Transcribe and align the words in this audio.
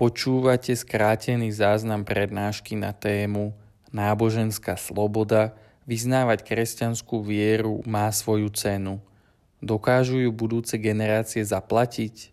Počúvate 0.00 0.72
skrátený 0.72 1.52
záznam 1.52 2.08
prednášky 2.08 2.72
na 2.72 2.96
tému 2.96 3.52
Náboženská 3.92 4.80
sloboda, 4.80 5.52
vyznávať 5.84 6.40
kresťanskú 6.40 7.20
vieru 7.20 7.84
má 7.84 8.08
svoju 8.08 8.48
cenu. 8.48 9.04
Dokážu 9.60 10.24
ju 10.24 10.32
budúce 10.32 10.80
generácie 10.80 11.44
zaplatiť? 11.44 12.32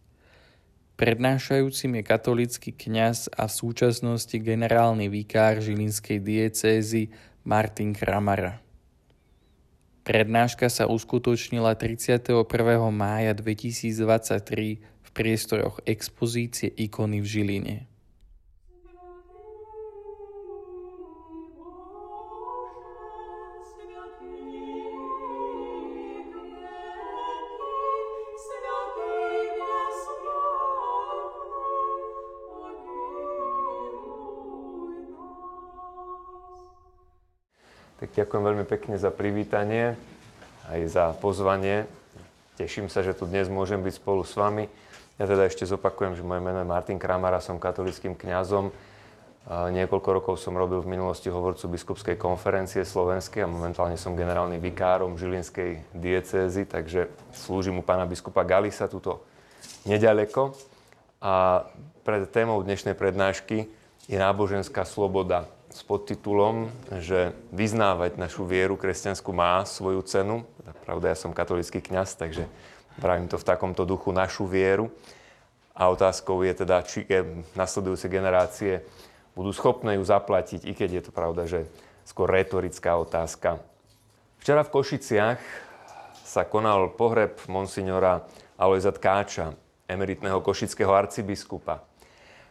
Prednášajúcim 0.95 1.99
je 1.99 2.03
katolický 2.07 2.71
kňaz 2.71 3.35
a 3.35 3.51
v 3.51 3.57
súčasnosti 3.59 4.39
generálny 4.39 5.11
vikár 5.11 5.59
Žilinskej 5.59 6.23
diecézy 6.23 7.11
Martin 7.43 7.91
Kramara. 7.91 8.63
Prednáška 10.07 10.71
sa 10.71 10.87
uskutočnila 10.87 11.75
31. 11.75 12.31
mája 12.95 13.35
2023 13.35 14.79
v 14.79 14.96
priestoroch 15.17 15.81
expozície 15.89 16.69
ikony 16.69 17.17
v 17.17 17.25
Žiline. 17.25 17.77
Tak 37.97 38.13
ďakujem 38.13 38.43
veľmi 38.45 38.65
pekne 38.69 38.93
za 39.01 39.09
privítanie, 39.09 39.97
aj 40.69 40.81
za 40.85 41.05
pozvanie. 41.17 41.89
Teším 42.61 42.93
sa, 42.93 43.01
že 43.01 43.17
tu 43.17 43.25
dnes 43.25 43.49
môžem 43.49 43.81
byť 43.81 43.93
spolu 43.97 44.21
s 44.21 44.37
vami. 44.37 44.69
Ja 45.17 45.25
teda 45.25 45.49
ešte 45.49 45.65
zopakujem, 45.65 46.13
že 46.13 46.21
moje 46.21 46.45
meno 46.45 46.61
je 46.61 46.69
Martin 46.69 47.01
Kramara, 47.01 47.41
som 47.41 47.57
katolickým 47.57 48.13
kňazom. 48.13 48.69
Niekoľko 49.49 50.09
rokov 50.13 50.35
som 50.37 50.53
robil 50.53 50.77
v 50.83 50.93
minulosti 50.93 51.33
hovorcu 51.33 51.73
biskupskej 51.73 52.21
konferencie 52.21 52.85
slovenskej 52.85 53.41
a 53.41 53.49
momentálne 53.49 53.97
som 53.97 54.13
generálnym 54.13 54.61
vikárom 54.61 55.17
Žilinskej 55.17 55.89
diecézy, 55.95 56.69
takže 56.69 57.09
slúžim 57.33 57.79
u 57.79 57.83
pána 57.83 58.05
biskupa 58.05 58.45
Galisa 58.45 58.85
tuto 58.85 59.25
nedaleko. 59.89 60.53
A 61.17 61.65
pred 62.05 62.29
témou 62.29 62.61
dnešnej 62.61 62.93
prednášky 62.93 63.71
je 64.05 64.17
náboženská 64.21 64.85
sloboda 64.85 65.49
s 65.73 65.81
podtitulom, 65.81 66.69
že 67.01 67.33
vyznávať 67.49 68.21
našu 68.21 68.45
vieru 68.45 68.77
kresťanskú 68.77 69.33
má 69.33 69.65
svoju 69.65 70.05
cenu. 70.05 70.45
Pravda, 70.85 71.09
ja 71.09 71.17
som 71.17 71.33
katolický 71.33 71.81
kňaz, 71.81 72.19
takže 72.21 72.45
pravím 73.01 73.27
to 73.29 73.37
v 73.37 73.47
takomto 73.47 73.85
duchu 73.85 74.11
našu 74.11 74.49
vieru. 74.49 74.91
A 75.77 75.93
otázkou 75.93 76.41
je 76.41 76.53
teda, 76.57 76.81
či 76.81 77.05
nasledujúce 77.53 78.09
generácie 78.09 78.81
budú 79.37 79.53
schopné 79.53 80.01
ju 80.01 80.03
zaplatiť, 80.03 80.65
i 80.65 80.73
keď 80.73 80.89
je 80.89 81.01
to 81.05 81.11
pravda, 81.13 81.45
že 81.45 81.69
skôr 82.01 82.25
retorická 82.25 82.97
otázka. 82.97 83.61
Včera 84.41 84.65
v 84.65 84.73
Košiciach 84.73 85.41
sa 86.25 86.41
konal 86.49 86.97
pohreb 86.97 87.37
monsignora 87.45 88.25
Alojza 88.57 88.89
Tkáča, 88.89 89.53
emeritného 89.85 90.41
košického 90.41 90.89
arcibiskupa. 90.89 91.85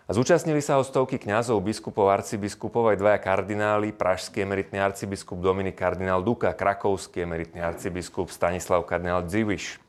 A 0.07 0.15
zúčastnili 0.15 0.63
sa 0.63 0.79
ho 0.79 0.87
stovky 0.87 1.19
kňazov, 1.19 1.59
biskupov, 1.67 2.15
arcibiskupov 2.15 2.95
aj 2.95 3.03
dvaja 3.03 3.19
kardináli, 3.19 3.91
pražský 3.91 4.47
emeritný 4.47 4.79
arcibiskup 4.79 5.43
Dominik 5.43 5.75
kardinál 5.75 6.23
Duka, 6.23 6.55
krakovský 6.55 7.27
emeritný 7.27 7.59
arcibiskup 7.59 8.31
Stanislav 8.31 8.87
kardinál 8.87 9.27
Dziviš. 9.27 9.83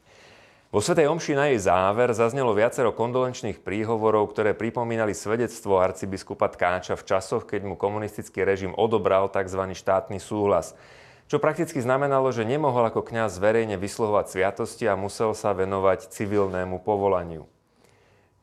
Vo 0.68 0.84
Svetej 0.84 1.08
Omši 1.08 1.34
na 1.34 1.48
jej 1.48 1.64
záver 1.64 2.12
zaznelo 2.12 2.52
viacero 2.52 2.92
kondolenčných 2.92 3.64
príhovorov, 3.64 4.28
ktoré 4.36 4.52
pripomínali 4.52 5.16
svedectvo 5.16 5.80
arcibiskupa 5.80 6.52
Tkáča 6.52 7.00
v 7.00 7.08
časoch, 7.08 7.48
keď 7.48 7.72
mu 7.72 7.76
komunistický 7.80 8.44
režim 8.44 8.76
odobral 8.76 9.32
tzv. 9.32 9.64
štátny 9.72 10.20
súhlas, 10.20 10.76
čo 11.32 11.40
prakticky 11.40 11.80
znamenalo, 11.80 12.32
že 12.36 12.48
nemohol 12.48 12.92
ako 12.92 13.04
kňaz 13.04 13.40
verejne 13.40 13.80
vyslohovať 13.80 14.26
sviatosti 14.28 14.86
a 14.92 15.00
musel 15.00 15.32
sa 15.32 15.56
venovať 15.56 16.12
civilnému 16.12 16.84
povolaniu 16.84 17.48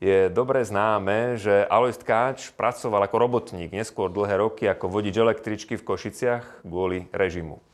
je 0.05 0.29
dobre 0.29 0.61
známe, 0.61 1.41
že 1.41 1.65
Alois 1.65 1.97
Tkáč 1.97 2.53
pracoval 2.53 3.09
ako 3.09 3.17
robotník 3.17 3.73
neskôr 3.73 4.13
dlhé 4.13 4.37
roky 4.37 4.69
ako 4.69 4.93
vodič 4.93 5.17
električky 5.17 5.81
v 5.81 5.87
Košiciach 5.87 6.61
kvôli 6.61 7.09
režimu. 7.09 7.65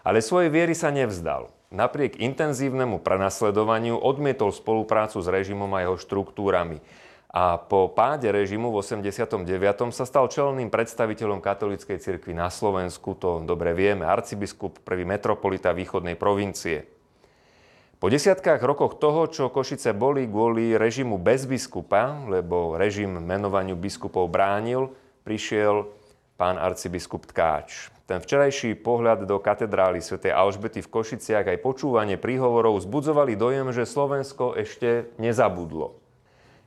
Ale 0.00 0.24
svojej 0.24 0.48
viery 0.48 0.72
sa 0.72 0.88
nevzdal. 0.88 1.52
Napriek 1.70 2.18
intenzívnemu 2.18 2.98
prenasledovaniu 2.98 3.94
odmietol 3.94 4.50
spoluprácu 4.50 5.22
s 5.22 5.28
režimom 5.30 5.70
a 5.76 5.86
jeho 5.86 5.96
štruktúrami. 6.00 6.82
A 7.30 7.62
po 7.62 7.86
páde 7.86 8.26
režimu 8.34 8.74
v 8.74 8.82
89. 8.82 9.46
sa 9.94 10.02
stal 10.02 10.26
čelným 10.26 10.66
predstaviteľom 10.66 11.38
katolíckej 11.38 12.02
cirkvi 12.02 12.34
na 12.34 12.50
Slovensku, 12.50 13.14
to 13.14 13.38
dobre 13.46 13.70
vieme, 13.70 14.02
arcibiskup, 14.02 14.82
prvý 14.82 15.06
metropolita 15.06 15.70
východnej 15.70 16.18
provincie. 16.18 16.90
Po 18.02 18.10
desiatkách 18.10 18.64
rokoch 18.64 18.98
toho, 18.98 19.30
čo 19.30 19.52
Košice 19.52 19.94
boli 19.94 20.26
kvôli 20.26 20.74
režimu 20.74 21.22
bez 21.22 21.46
biskupa, 21.46 22.18
lebo 22.26 22.74
režim 22.74 23.20
menovaniu 23.22 23.78
biskupov 23.78 24.26
bránil, 24.26 24.90
prišiel 25.22 25.99
pán 26.40 26.56
arcibiskup 26.56 27.28
Tkáč. 27.28 27.92
Ten 28.08 28.24
včerajší 28.24 28.80
pohľad 28.80 29.28
do 29.28 29.36
katedrály 29.36 30.00
Sv. 30.00 30.24
Alžbety 30.24 30.80
v 30.80 30.88
Košiciach 30.88 31.44
aj 31.44 31.60
počúvanie 31.60 32.16
príhovorov 32.16 32.80
zbudzovali 32.80 33.36
dojem, 33.36 33.68
že 33.76 33.84
Slovensko 33.84 34.56
ešte 34.56 35.12
nezabudlo. 35.20 36.00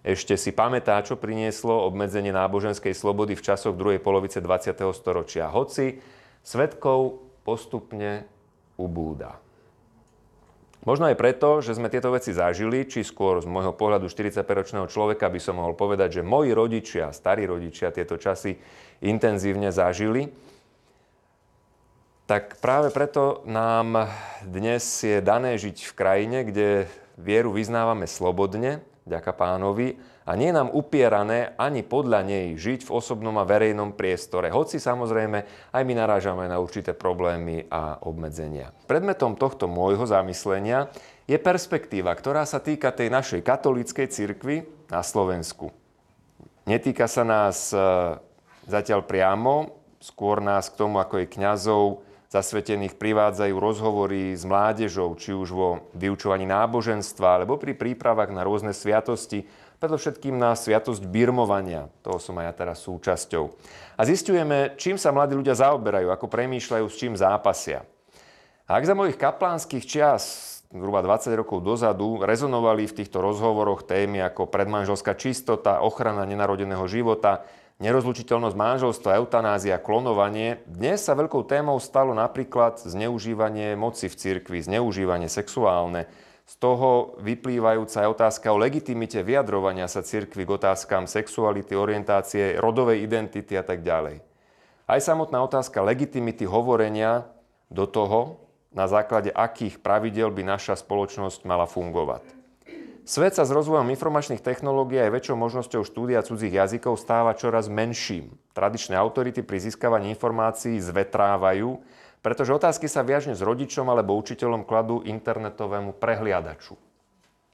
Ešte 0.05 0.37
si 0.37 0.53
pamätá, 0.53 1.01
čo 1.01 1.17
prinieslo 1.17 1.89
obmedzenie 1.89 2.29
náboženskej 2.29 2.93
slobody 2.93 3.33
v 3.33 3.41
časoch 3.41 3.73
druhej 3.73 3.97
polovice 3.97 4.45
20. 4.45 4.77
storočia. 4.93 5.49
Hoci 5.49 5.97
svetkov 6.45 7.25
postupne 7.41 8.29
ubúda. 8.77 9.41
Možno 10.83 11.07
aj 11.07 11.15
preto, 11.15 11.63
že 11.63 11.79
sme 11.79 11.87
tieto 11.87 12.11
veci 12.11 12.35
zažili, 12.35 12.83
či 12.83 13.07
skôr 13.07 13.39
z 13.39 13.47
môjho 13.47 13.71
pohľadu 13.71 14.11
45-ročného 14.11 14.91
človeka 14.91 15.31
by 15.31 15.39
som 15.39 15.55
mohol 15.55 15.79
povedať, 15.79 16.19
že 16.19 16.27
moji 16.27 16.51
rodičia, 16.51 17.15
starí 17.15 17.47
rodičia 17.47 17.95
tieto 17.95 18.19
časy 18.19 18.59
intenzívne 19.03 19.69
zažili, 19.75 20.31
tak 22.23 22.55
práve 22.63 22.87
preto 22.95 23.43
nám 23.43 24.07
dnes 24.47 24.81
je 25.03 25.19
dané 25.19 25.59
žiť 25.59 25.91
v 25.91 25.93
krajine, 25.93 26.37
kde 26.47 26.87
vieru 27.19 27.51
vyznávame 27.51 28.07
slobodne, 28.07 28.79
ďaká 29.03 29.35
pánovi, 29.35 29.99
a 30.23 30.39
nie 30.39 30.55
nám 30.55 30.71
upierané 30.71 31.51
ani 31.59 31.83
podľa 31.83 32.23
nej 32.23 32.55
žiť 32.55 32.87
v 32.87 32.93
osobnom 32.95 33.35
a 33.35 33.43
verejnom 33.43 33.91
priestore, 33.91 34.47
hoci 34.47 34.79
samozrejme 34.79 35.43
aj 35.75 35.83
my 35.83 35.93
narážame 35.99 36.47
na 36.47 36.63
určité 36.63 36.95
problémy 36.95 37.67
a 37.67 37.99
obmedzenia. 38.07 38.71
Predmetom 38.87 39.35
tohto 39.35 39.67
môjho 39.67 40.07
zamyslenia 40.07 40.87
je 41.27 41.35
perspektíva, 41.35 42.15
ktorá 42.15 42.47
sa 42.47 42.63
týka 42.63 42.95
tej 42.95 43.11
našej 43.11 43.43
katolíckej 43.43 44.07
cirkvi 44.07 44.63
na 44.87 45.03
Slovensku. 45.03 45.75
Netýka 46.63 47.11
sa 47.11 47.27
nás 47.27 47.75
zatiaľ 48.67 49.03
priamo, 49.03 49.75
skôr 50.03 50.43
nás 50.43 50.67
k 50.67 50.79
tomu, 50.79 50.99
ako 50.99 51.23
je 51.23 51.31
kňazov 51.31 51.83
zasvetených 52.33 52.97
privádzajú 52.97 53.55
rozhovory 53.61 54.33
s 54.33 54.41
mládežou, 54.41 55.13
či 55.13 55.37
už 55.37 55.53
vo 55.53 55.85
vyučovaní 55.93 56.49
náboženstva, 56.49 57.37
alebo 57.37 57.61
pri 57.61 57.77
prípravách 57.77 58.33
na 58.33 58.41
rôzne 58.41 58.73
sviatosti, 58.73 59.45
predovšetkým 59.77 60.33
na 60.33 60.57
sviatosť 60.57 61.05
birmovania. 61.05 61.93
Toho 62.01 62.17
som 62.17 62.33
aj 62.41 62.45
ja 62.49 62.53
teraz 62.57 62.81
súčasťou. 62.89 63.43
A 63.93 64.01
zistujeme, 64.01 64.73
čím 64.81 64.97
sa 64.97 65.13
mladí 65.13 65.37
ľudia 65.37 65.53
zaoberajú, 65.53 66.09
ako 66.09 66.25
premýšľajú, 66.25 66.85
s 66.89 66.97
čím 66.97 67.13
zápasia. 67.13 67.85
A 68.65 68.81
ak 68.81 68.87
za 68.89 68.97
mojich 68.97 69.19
kaplánskych 69.19 69.85
čias, 69.85 70.23
zhruba 70.73 71.05
20 71.05 71.37
rokov 71.37 71.61
dozadu, 71.61 72.25
rezonovali 72.25 72.89
v 72.89 72.97
týchto 72.97 73.21
rozhovoroch 73.21 73.85
témy 73.85 74.25
ako 74.25 74.49
predmanželská 74.49 75.13
čistota, 75.13 75.85
ochrana 75.85 76.25
nenarodeného 76.25 76.87
života, 76.89 77.45
nerozlučiteľnosť 77.83 78.55
manželstva, 78.55 79.19
eutanázia, 79.19 79.75
klonovanie, 79.75 80.63
dnes 80.63 81.03
sa 81.03 81.19
veľkou 81.19 81.43
témou 81.43 81.75
stalo 81.83 82.15
napríklad 82.15 82.79
zneužívanie 82.79 83.75
moci 83.75 84.07
v 84.07 84.15
cirkvi, 84.15 84.63
zneužívanie 84.63 85.27
sexuálne, 85.27 86.07
z 86.43 86.59
toho 86.59 87.15
vyplývajúca 87.23 88.03
je 88.03 88.11
otázka 88.11 88.51
o 88.51 88.59
legitimite 88.59 89.23
vyjadrovania 89.23 89.87
sa 89.87 90.03
cirkvi 90.03 90.43
k 90.43 90.55
otázkam 90.59 91.07
sexuality, 91.07 91.71
orientácie, 91.71 92.59
rodovej 92.59 92.99
identity 93.03 93.55
a 93.55 93.63
tak 93.63 93.79
ďalej. 93.79 94.19
Aj 94.83 94.99
samotná 94.99 95.39
otázka 95.39 95.79
legitimity 95.79 96.43
hovorenia 96.43 97.31
do 97.71 97.87
toho, 97.87 98.43
na 98.75 98.91
základe 98.91 99.31
akých 99.31 99.79
pravidel 99.79 100.35
by 100.35 100.43
naša 100.43 100.75
spoločnosť 100.75 101.47
mala 101.47 101.63
fungovať. 101.63 102.42
Svet 103.03 103.35
sa 103.35 103.43
s 103.43 103.51
rozvojom 103.51 103.91
informačných 103.91 104.39
technológií 104.39 104.99
aj 105.03 105.11
väčšou 105.11 105.35
možnosťou 105.35 105.83
štúdia 105.83 106.23
cudzích 106.23 106.55
jazykov 106.55 106.95
stáva 106.95 107.35
čoraz 107.35 107.67
menším. 107.67 108.31
Tradičné 108.55 108.95
autority 108.95 109.43
pri 109.43 109.59
získavaní 109.59 110.07
informácií 110.15 110.79
zvetrávajú 110.79 111.83
pretože 112.23 112.55
otázky 112.55 112.87
sa 112.87 113.03
viažne 113.03 113.35
s 113.35 113.43
rodičom 113.43 113.83
alebo 113.91 114.15
učiteľom 114.15 114.63
kladú 114.63 115.03
internetovému 115.03 115.99
prehliadaču. 115.99 116.79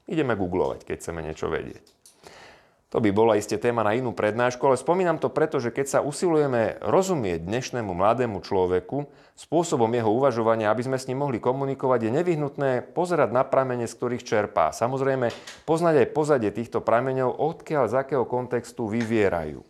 Ideme 0.06 0.38
googlovať, 0.38 0.86
keď 0.86 0.96
chceme 1.02 1.26
niečo 1.26 1.50
vedieť. 1.50 1.99
To 2.90 2.98
by 2.98 3.14
bola 3.14 3.38
iste 3.38 3.54
téma 3.54 3.86
na 3.86 3.94
inú 3.94 4.10
prednášku, 4.10 4.58
ale 4.66 4.74
spomínam 4.74 5.14
to 5.14 5.30
preto, 5.30 5.62
že 5.62 5.70
keď 5.70 5.86
sa 5.86 5.98
usilujeme 6.02 6.82
rozumieť 6.82 7.46
dnešnému 7.46 7.94
mladému 7.94 8.42
človeku, 8.42 9.06
spôsobom 9.38 9.86
jeho 9.94 10.10
uvažovania, 10.10 10.74
aby 10.74 10.82
sme 10.82 10.98
s 10.98 11.06
ním 11.06 11.22
mohli 11.22 11.38
komunikovať, 11.38 12.10
je 12.10 12.16
nevyhnutné 12.18 12.70
pozerať 12.90 13.30
na 13.30 13.46
pramene, 13.46 13.86
z 13.86 13.94
ktorých 13.94 14.26
čerpá. 14.26 14.74
Samozrejme, 14.74 15.30
poznať 15.70 16.02
aj 16.02 16.08
pozadie 16.10 16.50
týchto 16.50 16.82
prameňov, 16.82 17.38
odkiaľ 17.38 17.86
z 17.86 17.94
akého 17.94 18.26
kontextu 18.26 18.90
vyvierajú. 18.90 19.62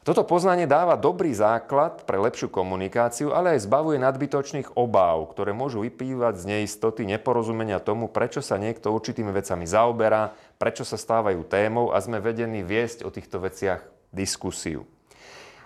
Toto 0.00 0.24
poznanie 0.24 0.64
dáva 0.64 0.96
dobrý 0.96 1.28
základ 1.36 2.08
pre 2.08 2.16
lepšiu 2.16 2.48
komunikáciu, 2.48 3.36
ale 3.36 3.52
aj 3.52 3.68
zbavuje 3.68 4.00
nadbytočných 4.00 4.72
obáv, 4.72 5.28
ktoré 5.28 5.52
môžu 5.52 5.84
vypívať 5.84 6.40
z 6.40 6.44
neistoty, 6.48 7.04
neporozumenia 7.04 7.84
tomu, 7.84 8.08
prečo 8.08 8.40
sa 8.40 8.56
niekto 8.56 8.96
určitými 8.96 9.28
vecami 9.28 9.68
zaoberá, 9.68 10.32
prečo 10.60 10.84
sa 10.84 11.00
stávajú 11.00 11.48
témou 11.48 11.96
a 11.96 11.98
sme 12.04 12.20
vedení 12.20 12.60
viesť 12.60 13.08
o 13.08 13.10
týchto 13.10 13.40
veciach 13.40 13.80
diskusiu. 14.12 14.84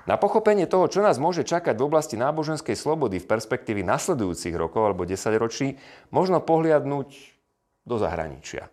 Na 0.06 0.14
pochopenie 0.14 0.70
toho, 0.70 0.86
čo 0.86 1.02
nás 1.02 1.18
môže 1.18 1.42
čakať 1.42 1.74
v 1.74 1.86
oblasti 1.90 2.14
náboženskej 2.14 2.78
slobody 2.78 3.18
v 3.18 3.26
perspektívi 3.26 3.82
nasledujúcich 3.82 4.54
rokov 4.54 4.86
alebo 4.86 5.02
desaťročí, 5.02 5.80
možno 6.14 6.38
pohliadnúť 6.38 7.08
do 7.82 7.96
zahraničia. 7.98 8.70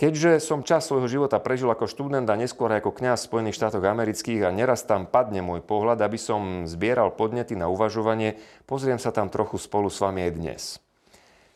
Keďže 0.00 0.40
som 0.40 0.64
čas 0.64 0.88
svojho 0.88 1.08
života 1.12 1.36
prežil 1.42 1.68
ako 1.68 1.84
študent 1.84 2.24
a 2.24 2.38
neskôr 2.38 2.72
ako 2.72 2.88
kňaz 2.88 3.20
v 3.20 3.28
Spojených 3.28 3.58
štátoch 3.60 3.84
amerických 3.84 4.48
a 4.48 4.54
neraz 4.54 4.88
tam 4.88 5.04
padne 5.04 5.44
môj 5.44 5.60
pohľad, 5.60 6.00
aby 6.00 6.16
som 6.16 6.64
zbieral 6.64 7.12
podnety 7.12 7.52
na 7.52 7.68
uvažovanie, 7.68 8.40
pozriem 8.64 8.96
sa 8.96 9.12
tam 9.12 9.28
trochu 9.28 9.60
spolu 9.60 9.92
s 9.92 10.00
vami 10.00 10.24
aj 10.24 10.32
dnes. 10.32 10.62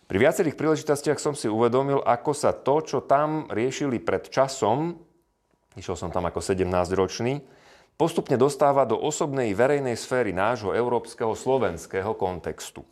Pri 0.05 0.21
viacerých 0.21 0.59
príležitostiach 0.59 1.17
som 1.17 1.33
si 1.33 1.49
uvedomil, 1.49 2.05
ako 2.05 2.33
sa 2.37 2.53
to, 2.53 2.85
čo 2.85 2.99
tam 3.01 3.49
riešili 3.49 3.97
pred 4.01 4.29
časom, 4.29 5.01
išiel 5.75 5.97
som 5.97 6.13
tam 6.13 6.29
ako 6.29 6.45
17-ročný, 6.45 7.41
postupne 7.97 8.37
dostáva 8.37 8.85
do 8.85 9.01
osobnej 9.01 9.57
verejnej 9.57 9.97
sféry 9.97 10.37
nášho 10.37 10.77
európskeho 10.77 11.33
slovenského 11.33 12.13
kontextu. 12.13 12.85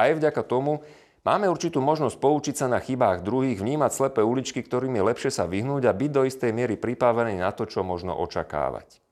Aj 0.00 0.08
vďaka 0.16 0.40
tomu, 0.46 0.80
Máme 1.20 1.52
určitú 1.52 1.84
možnosť 1.84 2.16
poučiť 2.16 2.54
sa 2.56 2.66
na 2.72 2.80
chybách 2.80 3.20
druhých, 3.20 3.60
vnímať 3.60 3.92
slepé 3.92 4.24
uličky, 4.24 4.64
ktorým 4.64 4.96
je 4.96 5.04
lepšie 5.04 5.28
sa 5.28 5.44
vyhnúť 5.44 5.84
a 5.84 5.92
byť 5.92 6.10
do 6.16 6.24
istej 6.24 6.48
miery 6.48 6.80
pripravený 6.80 7.44
na 7.44 7.52
to, 7.52 7.68
čo 7.68 7.84
možno 7.84 8.16
očakávať. 8.16 9.04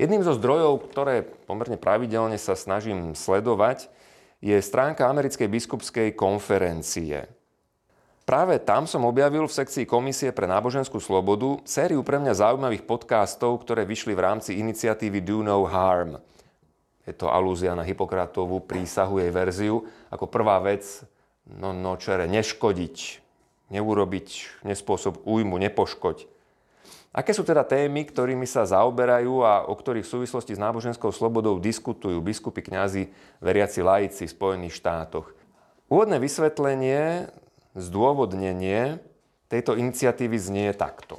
Jedným 0.00 0.24
zo 0.24 0.32
zdrojov, 0.32 0.88
ktoré 0.88 1.28
pomerne 1.44 1.76
pravidelne 1.76 2.40
sa 2.40 2.56
snažím 2.56 3.12
sledovať, 3.12 3.92
je 4.38 4.56
stránka 4.62 5.10
Americkej 5.10 5.50
biskupskej 5.50 6.14
konferencie. 6.14 7.26
Práve 8.28 8.60
tam 8.60 8.84
som 8.84 9.08
objavil 9.08 9.48
v 9.48 9.56
sekcii 9.56 9.88
Komisie 9.88 10.36
pre 10.36 10.44
náboženskú 10.44 11.00
slobodu 11.00 11.58
sériu 11.64 12.04
pre 12.04 12.20
mňa 12.20 12.36
zaujímavých 12.36 12.84
podcastov, 12.84 13.64
ktoré 13.64 13.88
vyšli 13.88 14.12
v 14.12 14.20
rámci 14.20 14.60
iniciatívy 14.60 15.24
Do 15.24 15.40
No 15.40 15.64
Harm. 15.64 16.20
Je 17.08 17.16
to 17.16 17.32
alúzia 17.32 17.72
na 17.72 17.88
Hipokratovú 17.88 18.60
prísahu 18.68 19.16
jej 19.16 19.32
verziu. 19.32 19.88
Ako 20.12 20.28
prvá 20.28 20.60
vec 20.60 20.84
no, 21.48 21.72
no 21.72 21.96
čere, 21.96 22.28
neškodiť, 22.28 22.96
neurobiť, 23.72 24.60
nespôsob 24.68 25.24
újmu, 25.24 25.56
nepoškoď. 25.56 26.37
Aké 27.18 27.34
sú 27.34 27.42
teda 27.42 27.66
témy, 27.66 28.06
ktorými 28.06 28.46
sa 28.46 28.62
zaoberajú 28.62 29.42
a 29.42 29.66
o 29.66 29.74
ktorých 29.74 30.06
v 30.06 30.12
súvislosti 30.22 30.54
s 30.54 30.62
náboženskou 30.62 31.10
slobodou 31.10 31.58
diskutujú 31.58 32.14
biskupy, 32.22 32.62
kňazi, 32.62 33.10
veriaci 33.42 33.82
laici 33.82 34.30
v 34.30 34.34
Spojených 34.38 34.78
štátoch? 34.78 35.26
Úvodné 35.90 36.22
vysvetlenie, 36.22 37.26
zdôvodnenie 37.74 39.02
tejto 39.50 39.74
iniciatívy 39.74 40.38
znie 40.38 40.70
takto. 40.78 41.18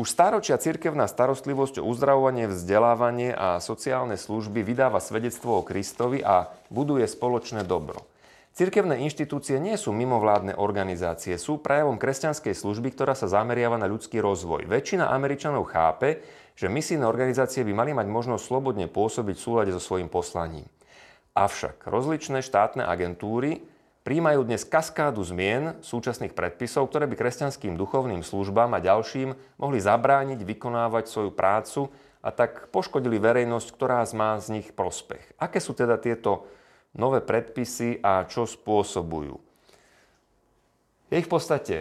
Už 0.00 0.08
stáročia 0.08 0.56
cirkevná 0.56 1.04
starostlivosť 1.04 1.84
o 1.84 1.92
uzdravovanie, 1.92 2.48
vzdelávanie 2.48 3.36
a 3.36 3.60
sociálne 3.60 4.16
služby 4.16 4.64
vydáva 4.64 4.96
svedectvo 4.96 5.60
o 5.60 5.66
Kristovi 5.66 6.24
a 6.24 6.48
buduje 6.72 7.04
spoločné 7.04 7.68
dobro. 7.68 8.00
Cirkevné 8.54 9.02
inštitúcie 9.02 9.58
nie 9.58 9.74
sú 9.74 9.90
mimovládne 9.90 10.54
organizácie, 10.54 11.34
sú 11.42 11.58
prejavom 11.58 11.98
kresťanskej 11.98 12.54
služby, 12.54 12.94
ktorá 12.94 13.18
sa 13.18 13.26
zameriava 13.26 13.74
na 13.82 13.90
ľudský 13.90 14.22
rozvoj. 14.22 14.70
Väčšina 14.70 15.10
Američanov 15.10 15.66
chápe, 15.74 16.22
že 16.54 16.70
misijné 16.70 17.02
organizácie 17.02 17.66
by 17.66 17.74
mali 17.74 17.98
mať 17.98 18.06
možnosť 18.06 18.46
slobodne 18.46 18.86
pôsobiť 18.86 19.34
v 19.34 19.42
súlade 19.42 19.70
so 19.74 19.82
svojím 19.82 20.06
poslaním. 20.06 20.70
Avšak 21.34 21.82
rozličné 21.90 22.46
štátne 22.46 22.86
agentúry 22.86 23.66
príjmajú 24.06 24.46
dnes 24.46 24.62
kaskádu 24.62 25.26
zmien 25.26 25.74
súčasných 25.82 26.30
predpisov, 26.30 26.86
ktoré 26.94 27.10
by 27.10 27.18
kresťanským 27.18 27.74
duchovným 27.74 28.22
službám 28.22 28.70
a 28.78 28.84
ďalším 28.86 29.34
mohli 29.58 29.82
zabrániť 29.82 30.46
vykonávať 30.46 31.10
svoju 31.10 31.34
prácu 31.34 31.90
a 32.22 32.30
tak 32.30 32.70
poškodili 32.70 33.18
verejnosť, 33.18 33.66
ktorá 33.74 34.06
má 34.14 34.38
z 34.38 34.62
nich 34.62 34.70
prospech. 34.70 35.42
Aké 35.42 35.58
sú 35.58 35.74
teda 35.74 35.98
tieto 35.98 36.46
nové 36.94 37.20
predpisy 37.20 38.00
a 38.02 38.26
čo 38.26 38.46
spôsobujú. 38.46 39.34
Je 41.10 41.20
ich 41.20 41.28
v 41.28 41.34
podstate 41.34 41.76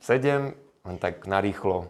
sedem, 0.00 0.52
len 0.84 0.96
tak 1.00 1.24
narýchlo 1.28 1.88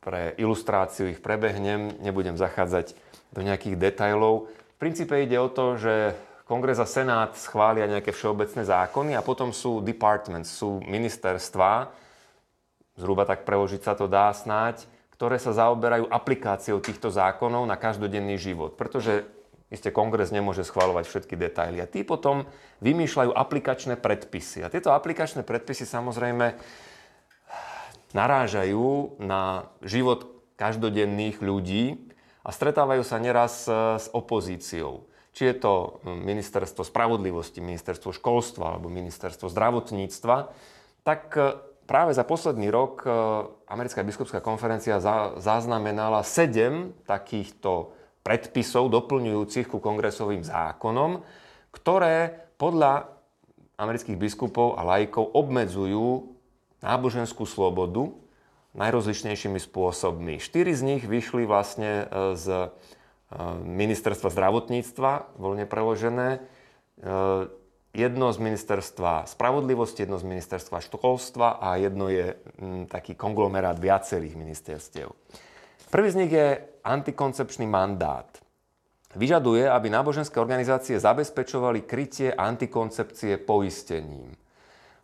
pre 0.00 0.32
ilustráciu 0.40 1.12
ich 1.12 1.20
prebehnem, 1.20 1.92
nebudem 2.00 2.40
zachádzať 2.40 2.96
do 3.36 3.40
nejakých 3.44 3.76
detajlov. 3.76 4.48
V 4.48 4.76
princípe 4.80 5.12
ide 5.20 5.36
o 5.36 5.52
to, 5.52 5.76
že 5.76 6.16
Kongres 6.48 6.82
a 6.82 6.88
Senát 6.88 7.36
schvália 7.38 7.86
nejaké 7.86 8.10
všeobecné 8.10 8.66
zákony 8.66 9.12
a 9.14 9.22
potom 9.22 9.54
sú 9.54 9.78
departments, 9.84 10.50
sú 10.50 10.82
ministerstva, 10.82 11.92
zhruba 12.98 13.22
tak 13.22 13.46
preložiť 13.46 13.86
sa 13.86 13.94
to 13.94 14.10
dá 14.10 14.34
snáď, 14.34 14.82
ktoré 15.14 15.36
sa 15.36 15.52
zaoberajú 15.52 16.08
aplikáciou 16.08 16.80
týchto 16.80 17.12
zákonov 17.12 17.68
na 17.68 17.76
každodenný 17.76 18.40
život. 18.40 18.74
Pretože 18.74 19.28
Isté 19.70 19.94
kongres 19.94 20.34
nemôže 20.34 20.66
schváľovať 20.66 21.06
všetky 21.06 21.38
detaily. 21.38 21.78
A 21.78 21.86
tí 21.86 22.02
potom 22.02 22.50
vymýšľajú 22.82 23.30
aplikačné 23.30 23.94
predpisy. 23.94 24.66
A 24.66 24.72
tieto 24.72 24.90
aplikačné 24.90 25.46
predpisy 25.46 25.86
samozrejme 25.86 26.58
narážajú 28.10 29.22
na 29.22 29.70
život 29.86 30.26
každodenných 30.58 31.38
ľudí 31.38 32.10
a 32.42 32.50
stretávajú 32.50 33.06
sa 33.06 33.22
neraz 33.22 33.70
s 33.70 34.06
opozíciou. 34.10 35.06
Či 35.30 35.54
je 35.54 35.56
to 35.62 36.02
ministerstvo 36.02 36.82
spravodlivosti, 36.82 37.62
ministerstvo 37.62 38.10
školstva 38.10 38.74
alebo 38.74 38.90
ministerstvo 38.90 39.46
zdravotníctva, 39.46 40.36
tak 41.06 41.22
e, 41.38 41.54
práve 41.86 42.10
za 42.18 42.26
posledný 42.26 42.66
rok 42.66 43.06
e, 43.06 43.08
Americká 43.70 44.02
biskupská 44.02 44.42
konferencia 44.42 44.98
zaznamenala 45.38 46.26
sedem 46.26 46.90
takýchto 47.06 47.94
predpisov 48.20 48.92
doplňujúcich 48.92 49.66
ku 49.70 49.80
kongresovým 49.80 50.44
zákonom, 50.44 51.24
ktoré 51.72 52.48
podľa 52.60 53.08
amerických 53.80 54.20
biskupov 54.20 54.76
a 54.76 54.84
laikov 54.84 55.32
obmedzujú 55.32 56.36
náboženskú 56.84 57.48
slobodu 57.48 58.12
najrozličnejšími 58.76 59.58
spôsobmi. 59.58 60.38
Štyri 60.38 60.70
z 60.76 60.82
nich 60.86 61.02
vyšli 61.02 61.42
vlastne 61.42 62.06
e, 62.06 62.36
z 62.38 62.46
e, 62.46 62.68
ministerstva 63.66 64.30
zdravotníctva, 64.30 65.34
voľne 65.34 65.66
preložené, 65.66 66.38
e, 66.38 66.40
jedno 67.90 68.30
z 68.30 68.38
ministerstva 68.38 69.26
spravodlivosti, 69.26 70.06
jedno 70.06 70.22
z 70.22 70.26
ministerstva 70.28 70.78
školstva 70.86 71.58
a 71.58 71.74
jedno 71.82 72.06
je 72.06 72.38
taký 72.86 73.18
konglomerát 73.18 73.74
viacerých 73.82 74.38
ministerstiev. 74.38 75.10
Prvý 75.90 76.08
z 76.14 76.18
nich 76.22 76.30
je 76.30 76.69
antikoncepčný 76.84 77.66
mandát. 77.68 78.26
Vyžaduje, 79.18 79.66
aby 79.66 79.90
náboženské 79.90 80.38
organizácie 80.38 80.94
zabezpečovali 80.94 81.82
krytie 81.82 82.30
antikoncepcie 82.30 83.42
poistením. 83.42 84.38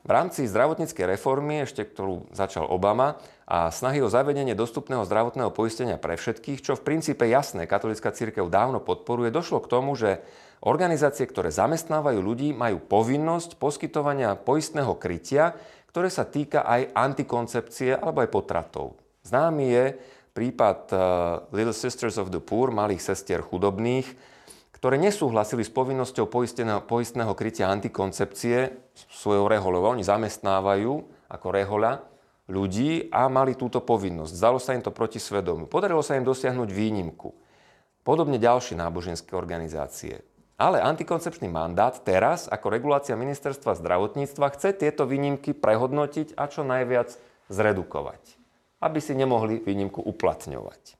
V 0.06 0.14
rámci 0.14 0.46
zdravotníckej 0.46 1.18
reformy, 1.18 1.66
ešte 1.66 1.82
ktorú 1.82 2.30
začal 2.30 2.70
Obama, 2.70 3.18
a 3.46 3.74
snahy 3.74 3.98
o 4.02 4.10
zavedenie 4.10 4.54
dostupného 4.54 5.02
zdravotného 5.02 5.50
poistenia 5.50 5.98
pre 5.98 6.14
všetkých, 6.14 6.62
čo 6.62 6.78
v 6.78 6.86
princípe 6.86 7.26
jasné 7.26 7.66
katolická 7.66 8.14
církev 8.14 8.46
dávno 8.46 8.78
podporuje, 8.78 9.34
došlo 9.34 9.58
k 9.62 9.70
tomu, 9.70 9.98
že 9.98 10.22
organizácie, 10.62 11.26
ktoré 11.26 11.50
zamestnávajú 11.50 12.22
ľudí, 12.22 12.54
majú 12.54 12.78
povinnosť 12.86 13.58
poskytovania 13.58 14.38
poistného 14.38 14.94
krytia, 14.94 15.58
ktoré 15.90 16.06
sa 16.06 16.22
týka 16.22 16.62
aj 16.62 16.94
antikoncepcie 16.94 17.98
alebo 17.98 18.22
aj 18.22 18.30
potratov. 18.30 18.94
Známy 19.26 19.64
je 19.66 19.84
prípad 20.36 20.78
uh, 20.92 21.00
Little 21.56 21.72
Sisters 21.72 22.20
of 22.20 22.28
the 22.28 22.44
Poor, 22.44 22.68
malých 22.68 23.00
sestier 23.00 23.40
chudobných, 23.40 24.04
ktoré 24.76 25.00
nesúhlasili 25.00 25.64
s 25.64 25.72
povinnosťou 25.72 26.28
poistného, 26.28 26.84
poistného 26.84 27.32
krytia 27.32 27.72
antikoncepcie 27.72 28.76
svojou 29.08 29.48
reholou. 29.48 29.88
Oni 29.88 30.04
zamestnávajú 30.04 30.92
ako 31.32 31.46
rehoľa 31.48 32.04
ľudí 32.52 33.08
a 33.08 33.32
mali 33.32 33.56
túto 33.56 33.80
povinnosť. 33.80 34.36
Zdalo 34.36 34.60
sa 34.60 34.76
im 34.76 34.84
to 34.84 34.92
proti 34.92 35.16
svedomu. 35.16 35.64
Podarilo 35.64 36.04
sa 36.04 36.20
im 36.20 36.28
dosiahnuť 36.28 36.68
výnimku. 36.68 37.32
Podobne 38.04 38.36
ďalšie 38.36 38.76
náboženské 38.76 39.32
organizácie. 39.34 40.22
Ale 40.56 40.80
antikoncepčný 40.80 41.50
mandát 41.50 41.92
teraz, 42.04 42.48
ako 42.48 42.72
regulácia 42.72 43.18
ministerstva 43.18 43.76
zdravotníctva, 43.76 44.54
chce 44.56 44.76
tieto 44.76 45.08
výnimky 45.08 45.52
prehodnotiť 45.52 46.36
a 46.38 46.48
čo 46.48 46.64
najviac 46.64 47.12
zredukovať. 47.48 48.35
Aby 48.80 48.98
si 49.00 49.16
nemohli 49.16 49.64
výnimku 49.64 50.04
uplatňovať. 50.04 50.96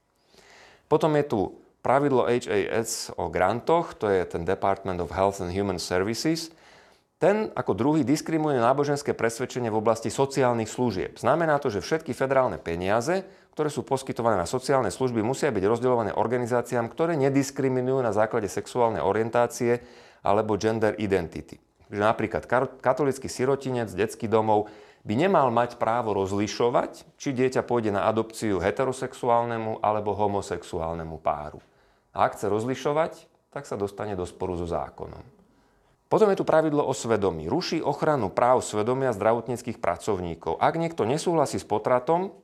Potom 0.87 1.13
je 1.19 1.25
tu 1.27 1.41
pravidlo 1.83 2.27
HAS 2.27 3.15
o 3.15 3.31
grantoch, 3.31 3.95
to 3.95 4.11
je 4.11 4.27
ten 4.27 4.43
Department 4.43 4.99
of 4.99 5.15
Health 5.15 5.39
and 5.43 5.55
Human 5.55 5.79
Services. 5.79 6.51
Ten 7.17 7.49
ako 7.57 7.73
druhý 7.73 8.03
diskriminuje 8.05 8.61
náboženské 8.61 9.17
presvedčenie 9.17 9.73
v 9.73 9.81
oblasti 9.81 10.13
sociálnych 10.13 10.69
služieb. 10.69 11.17
Znamená 11.17 11.57
to, 11.57 11.73
že 11.73 11.81
všetky 11.81 12.13
federálne 12.13 12.61
peniaze, 12.61 13.25
ktoré 13.57 13.73
sú 13.73 13.89
poskytované 13.89 14.37
na 14.37 14.45
sociálne 14.45 14.93
služby, 14.93 15.25
musia 15.25 15.49
byť 15.49 15.65
rozdeľované 15.65 16.13
organizáciám, 16.13 16.93
ktoré 16.93 17.17
nediskriminujú 17.17 18.05
na 18.05 18.13
základe 18.13 18.53
sexuálnej 18.53 19.01
orientácie 19.01 19.81
alebo 20.21 20.61
gender 20.61 20.93
identity. 21.01 21.57
Napríklad 21.89 22.45
katolický 22.85 23.33
sirotinec, 23.33 23.89
detský 23.97 24.29
domov 24.29 24.69
by 25.07 25.15
nemal 25.15 25.55
mať 25.55 25.79
právo 25.79 26.19
rozlišovať, 26.19 27.15
či 27.15 27.31
dieťa 27.31 27.63
pôjde 27.63 27.95
na 27.95 28.11
adopciu 28.11 28.59
heterosexuálnemu 28.59 29.79
alebo 29.79 30.11
homosexuálnemu 30.19 31.17
páru. 31.23 31.63
A 32.11 32.27
ak 32.27 32.35
chce 32.35 32.51
rozlišovať, 32.51 33.13
tak 33.55 33.71
sa 33.71 33.79
dostane 33.79 34.19
do 34.19 34.27
sporu 34.27 34.59
so 34.59 34.67
zákonom. 34.67 35.23
Potom 36.11 36.27
je 36.31 36.39
tu 36.39 36.47
pravidlo 36.47 36.83
o 36.83 36.91
svedomí. 36.91 37.47
Ruší 37.47 37.83
ochranu 37.83 38.31
práv 38.35 38.67
svedomia 38.67 39.15
zdravotníckých 39.15 39.79
pracovníkov. 39.79 40.59
Ak 40.59 40.75
niekto 40.75 41.07
nesúhlasí 41.07 41.63
s 41.63 41.67
potratom, 41.67 42.35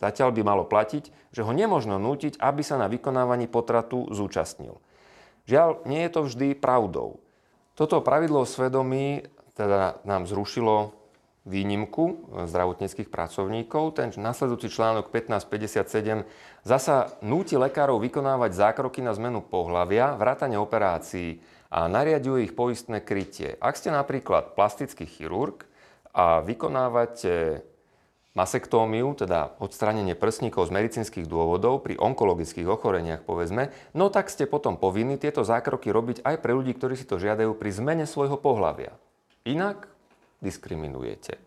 zatiaľ 0.00 0.32
by 0.36 0.42
malo 0.44 0.64
platiť, 0.68 1.32
že 1.32 1.44
ho 1.44 1.52
nemožno 1.52 1.96
nútiť, 1.96 2.36
aby 2.40 2.60
sa 2.60 2.76
na 2.76 2.88
vykonávaní 2.88 3.48
potratu 3.48 4.08
zúčastnil. 4.12 4.76
Žiaľ, 5.44 5.84
nie 5.88 6.00
je 6.04 6.10
to 6.12 6.20
vždy 6.24 6.48
pravdou. 6.56 7.20
Toto 7.76 8.00
pravidlo 8.00 8.44
o 8.44 8.48
svedomí 8.48 9.24
teda 9.54 10.02
nám 10.02 10.26
zrušilo 10.26 11.03
výnimku 11.44 12.32
zdravotníckých 12.48 13.12
pracovníkov. 13.12 14.00
Ten 14.00 14.08
nasledujúci 14.16 14.72
článok 14.72 15.12
1557 15.12 16.24
zasa 16.64 17.12
núti 17.20 17.60
lekárov 17.60 18.00
vykonávať 18.00 18.56
zákroky 18.56 19.04
na 19.04 19.12
zmenu 19.12 19.44
pohlavia, 19.44 20.16
vrátane 20.16 20.56
operácií 20.56 21.44
a 21.68 21.84
nariaduje 21.84 22.48
ich 22.48 22.56
poistné 22.56 23.04
krytie. 23.04 23.60
Ak 23.60 23.76
ste 23.76 23.92
napríklad 23.92 24.56
plastický 24.56 25.04
chirurg 25.04 25.68
a 26.16 26.40
vykonávate 26.40 27.60
masektómiu, 28.34 29.14
teda 29.14 29.54
odstránenie 29.62 30.18
prsníkov 30.18 30.66
z 30.66 30.74
medicínskych 30.74 31.30
dôvodov 31.30 31.86
pri 31.86 31.94
onkologických 32.00 32.66
ochoreniach, 32.66 33.22
povedzme, 33.22 33.70
no 33.94 34.10
tak 34.10 34.26
ste 34.26 34.50
potom 34.50 34.74
povinní 34.74 35.20
tieto 35.22 35.46
zákroky 35.46 35.92
robiť 35.94 36.26
aj 36.26 36.36
pre 36.42 36.50
ľudí, 36.50 36.74
ktorí 36.74 36.98
si 36.98 37.06
to 37.06 37.22
žiadajú 37.22 37.54
pri 37.54 37.70
zmene 37.70 38.04
svojho 38.10 38.34
pohlavia. 38.34 38.98
Inak 39.46 39.93
diskriminujete. 40.44 41.40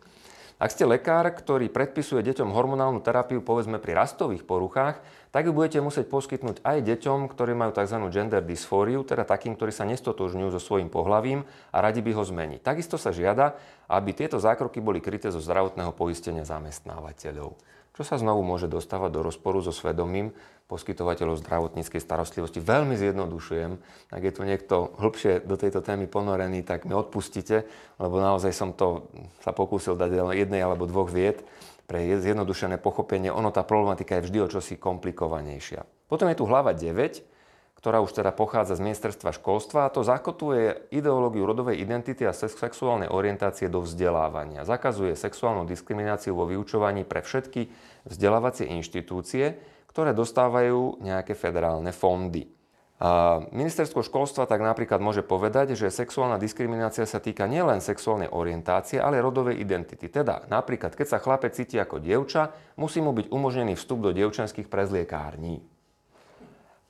Ak 0.58 0.74
ste 0.74 0.89
lekár, 0.89 1.30
ktorý 1.30 1.70
predpisuje 1.70 2.25
deťom 2.25 2.50
hormonálnu 2.50 2.98
terapiu 3.06 3.46
povedzme 3.46 3.77
pri 3.77 3.94
rastových 3.94 4.42
poruchách, 4.42 4.98
tak 5.30 5.46
ju 5.46 5.54
budete 5.54 5.86
musieť 5.86 6.10
poskytnúť 6.10 6.66
aj 6.66 6.82
deťom, 6.82 7.30
ktorí 7.30 7.54
majú 7.54 7.77
tzv. 7.77 8.01
gender 8.10 8.42
dysfóriu, 8.42 9.06
teda 9.06 9.22
takým, 9.22 9.54
ktorí 9.54 9.70
sa 9.70 9.86
nestotožňujú 9.86 10.50
so 10.58 10.58
svojím 10.58 10.89
pohlavím 10.89 11.46
a 11.70 11.77
radi 11.77 12.01
by 12.01 12.10
ho 12.18 12.25
zmeniť. 12.25 12.66
Takisto 12.66 12.98
sa 12.98 13.13
žiada, 13.13 13.54
aby 13.86 14.18
tieto 14.18 14.42
zákroky 14.42 14.82
boli 14.82 14.98
kryté 14.98 15.30
zo 15.30 15.38
zdravotného 15.38 15.94
poistenia 15.94 16.42
zamestnávateľov 16.42 17.77
čo 17.98 18.06
sa 18.06 18.22
znovu 18.22 18.46
môže 18.46 18.70
dostávať 18.70 19.10
do 19.10 19.25
rozporu 19.25 19.58
so 19.66 19.74
svedomím 19.74 20.30
poskytovateľov 20.70 21.42
zdravotníckej 21.42 21.98
starostlivosti. 21.98 22.62
Veľmi 22.62 22.94
zjednodušujem. 22.94 23.72
Ak 24.13 24.22
je 24.22 24.34
tu 24.36 24.46
niekto 24.46 24.94
hĺbšie 25.01 25.42
do 25.50 25.58
tejto 25.58 25.82
témy 25.82 26.06
ponorený, 26.06 26.62
tak 26.62 26.86
mi 26.86 26.94
odpustite, 26.94 27.66
lebo 27.98 28.22
naozaj 28.22 28.54
som 28.54 28.70
to 28.77 29.10
sa 29.42 29.50
pokúsil 29.50 29.98
dať 29.98 30.13
jednej 30.38 30.62
alebo 30.62 30.86
dvoch 30.86 31.10
vied 31.10 31.42
pre 31.89 32.06
zjednodušené 32.22 32.77
pochopenie. 32.77 33.34
Ono, 33.34 33.50
tá 33.50 33.66
problematika 33.66 34.22
je 34.22 34.30
vždy 34.30 34.38
o 34.46 34.51
čosi 34.51 34.77
komplikovanejšia. 34.77 35.82
Potom 36.06 36.30
je 36.30 36.38
tu 36.38 36.46
hlava 36.46 36.77
9, 36.77 37.37
ktorá 37.78 38.02
už 38.02 38.10
teda 38.18 38.34
pochádza 38.34 38.74
z 38.74 38.82
ministerstva 38.82 39.38
školstva 39.38 39.86
a 39.86 39.94
to 39.94 40.02
zakotuje 40.02 40.90
ideológiu 40.90 41.46
rodovej 41.46 41.78
identity 41.78 42.26
a 42.26 42.34
sexuálnej 42.34 43.06
orientácie 43.06 43.70
do 43.70 43.86
vzdelávania. 43.86 44.66
Zakazuje 44.66 45.14
sexuálnu 45.14 45.70
diskrimináciu 45.70 46.34
vo 46.34 46.50
vyučovaní 46.50 47.06
pre 47.06 47.22
všetky 47.22 47.70
vzdelávacie 48.10 48.66
inštitúcie, 48.74 49.62
ktoré 49.94 50.18
dostávajú 50.18 51.06
nejaké 51.06 51.38
federálne 51.38 51.94
fondy. 51.94 52.50
A 52.98 53.46
ministerstvo 53.54 54.02
školstva 54.02 54.50
tak 54.50 54.58
napríklad 54.66 54.98
môže 54.98 55.22
povedať, 55.22 55.78
že 55.78 55.94
sexuálna 55.94 56.42
diskriminácia 56.42 57.06
sa 57.06 57.22
týka 57.22 57.46
nielen 57.46 57.78
sexuálnej 57.78 58.34
orientácie, 58.34 58.98
ale 58.98 59.22
rodovej 59.22 59.62
identity. 59.62 60.10
Teda 60.10 60.50
napríklad, 60.50 60.98
keď 60.98 61.06
sa 61.14 61.22
chlapec 61.22 61.54
cíti 61.54 61.78
ako 61.78 62.02
dievča, 62.02 62.58
musí 62.74 62.98
mu 63.06 63.14
byť 63.14 63.30
umožnený 63.30 63.78
vstup 63.78 64.02
do 64.02 64.10
dievčanských 64.18 64.66
prezliekární 64.66 65.77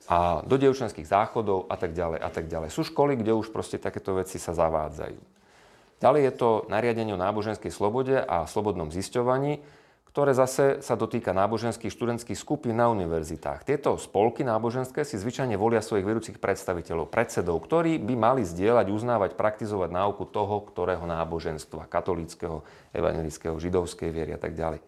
a 0.08 0.40
do 0.48 0.56
dievčenských 0.56 1.04
záchodov 1.04 1.68
a 1.68 1.76
tak 1.76 1.92
ďalej 1.92 2.18
a 2.18 2.30
tak 2.32 2.48
ďalej. 2.48 2.72
Sú 2.72 2.80
školy, 2.80 3.20
kde 3.20 3.36
už 3.36 3.52
proste 3.52 3.76
takéto 3.76 4.16
veci 4.16 4.40
sa 4.40 4.56
zavádzajú. 4.56 5.20
Ďalej 6.00 6.22
je 6.24 6.32
to 6.32 6.50
nariadenie 6.72 7.12
o 7.12 7.20
náboženskej 7.20 7.68
slobode 7.68 8.16
a 8.16 8.48
slobodnom 8.48 8.88
zisťovaní, 8.88 9.60
ktoré 10.08 10.32
zase 10.32 10.80
sa 10.80 10.96
dotýka 10.96 11.36
náboženských 11.36 11.92
študentských 11.92 12.40
skupín 12.40 12.80
na 12.80 12.88
univerzitách. 12.88 13.68
Tieto 13.68 14.00
spolky 14.00 14.42
náboženské 14.42 15.04
si 15.04 15.20
zvyčajne 15.20 15.60
volia 15.60 15.84
svojich 15.84 16.08
vedúcich 16.08 16.40
predstaviteľov, 16.40 17.12
predsedov, 17.12 17.60
ktorí 17.60 18.00
by 18.00 18.14
mali 18.16 18.42
zdieľať, 18.48 18.88
uznávať, 18.88 19.30
praktizovať 19.36 19.92
náuku 19.92 20.24
toho, 20.26 20.64
ktorého 20.64 21.04
náboženstva, 21.04 21.86
katolíckého, 21.86 22.64
evangelického, 22.96 23.60
židovskej 23.60 24.08
viery 24.08 24.32
a 24.32 24.40
tak 24.40 24.56
ďalej. 24.56 24.80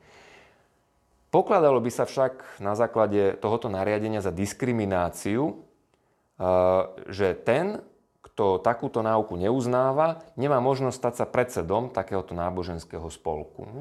Pokladalo 1.31 1.79
by 1.79 1.91
sa 1.95 2.05
však 2.11 2.59
na 2.59 2.75
základe 2.75 3.39
tohoto 3.39 3.71
nariadenia 3.71 4.19
za 4.19 4.35
diskrimináciu, 4.35 5.55
eh, 5.55 6.83
že 7.07 7.39
ten, 7.39 7.79
kto 8.21 8.59
takúto 8.59 8.99
náuku 9.01 9.39
neuznáva, 9.39 10.27
nemá 10.35 10.59
možnosť 10.59 10.97
stať 10.99 11.15
sa 11.23 11.27
predsedom 11.31 11.95
takéhoto 11.95 12.35
náboženského 12.35 13.07
spolku. 13.09 13.63
No, 13.63 13.81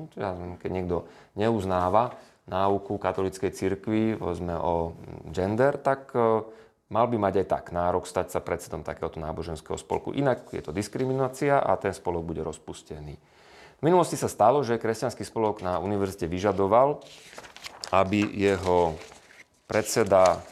keď 0.62 0.70
niekto 0.70 0.98
neuznáva 1.34 2.16
náuku 2.46 2.98
katolíckej 3.02 3.54
cirkvi, 3.54 4.18
povedzme 4.18 4.54
o 4.58 4.94
gender, 5.34 5.82
tak 5.82 6.14
eh, 6.14 6.46
mal 6.94 7.06
by 7.10 7.18
mať 7.18 7.34
aj 7.42 7.48
tak 7.50 7.66
nárok 7.74 8.06
stať 8.06 8.38
sa 8.38 8.40
predsedom 8.46 8.86
takéhoto 8.86 9.18
náboženského 9.18 9.78
spolku. 9.78 10.14
Inak 10.14 10.54
je 10.54 10.62
to 10.62 10.70
diskriminácia 10.70 11.58
a 11.58 11.74
ten 11.82 11.98
spolok 11.98 12.30
bude 12.30 12.46
rozpustený. 12.46 13.18
V 13.80 13.88
minulosti 13.88 14.20
sa 14.20 14.28
stalo, 14.28 14.60
že 14.60 14.76
kresťanský 14.76 15.24
spolok 15.24 15.64
na 15.64 15.80
univerzite 15.80 16.28
vyžadoval, 16.28 17.00
aby 17.96 18.28
jeho 18.28 19.00
predseda 19.72 20.44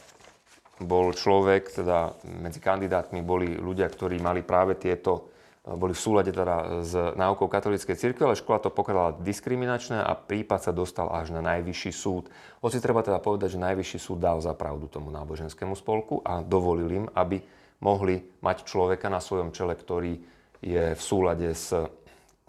bol 0.79 1.12
človek, 1.12 1.75
teda 1.75 2.15
medzi 2.24 2.63
kandidátmi 2.63 3.19
boli 3.19 3.60
ľudia, 3.60 3.91
ktorí 3.91 4.24
mali 4.24 4.48
práve 4.48 4.79
tieto, 4.79 5.27
boli 5.67 5.91
v 5.91 6.00
súlade 6.00 6.31
teda 6.31 6.88
s 6.88 6.96
náukou 6.96 7.51
katolíckej 7.51 8.00
cirkvi, 8.00 8.24
ale 8.24 8.39
škola 8.39 8.63
to 8.63 8.72
pokladala 8.72 9.19
diskriminačné 9.19 10.00
a 10.00 10.15
prípad 10.15 10.63
sa 10.63 10.72
dostal 10.72 11.12
až 11.12 11.36
na 11.36 11.43
najvyšší 11.43 11.91
súd. 11.91 12.31
Hoci 12.63 12.79
treba 12.79 13.03
teda 13.03 13.19
povedať, 13.19 13.60
že 13.60 13.65
najvyšší 13.65 14.00
súd 14.00 14.24
dal 14.24 14.39
za 14.39 14.55
pravdu 14.55 14.88
tomu 14.88 15.12
náboženskému 15.12 15.75
spolku 15.75 16.24
a 16.24 16.39
dovolil 16.39 17.03
im, 17.03 17.05
aby 17.12 17.43
mohli 17.84 18.24
mať 18.39 18.63
človeka 18.63 19.12
na 19.12 19.19
svojom 19.19 19.51
čele, 19.51 19.75
ktorý 19.75 20.15
je 20.63 20.96
v 20.96 21.01
súlade 21.03 21.51
s 21.51 21.75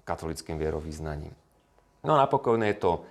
katolickým 0.09 0.57
vierovýznaním. 0.57 1.37
No 2.01 2.17
a 2.17 2.25
napokon 2.25 2.65
je 2.65 2.73
to 2.73 3.05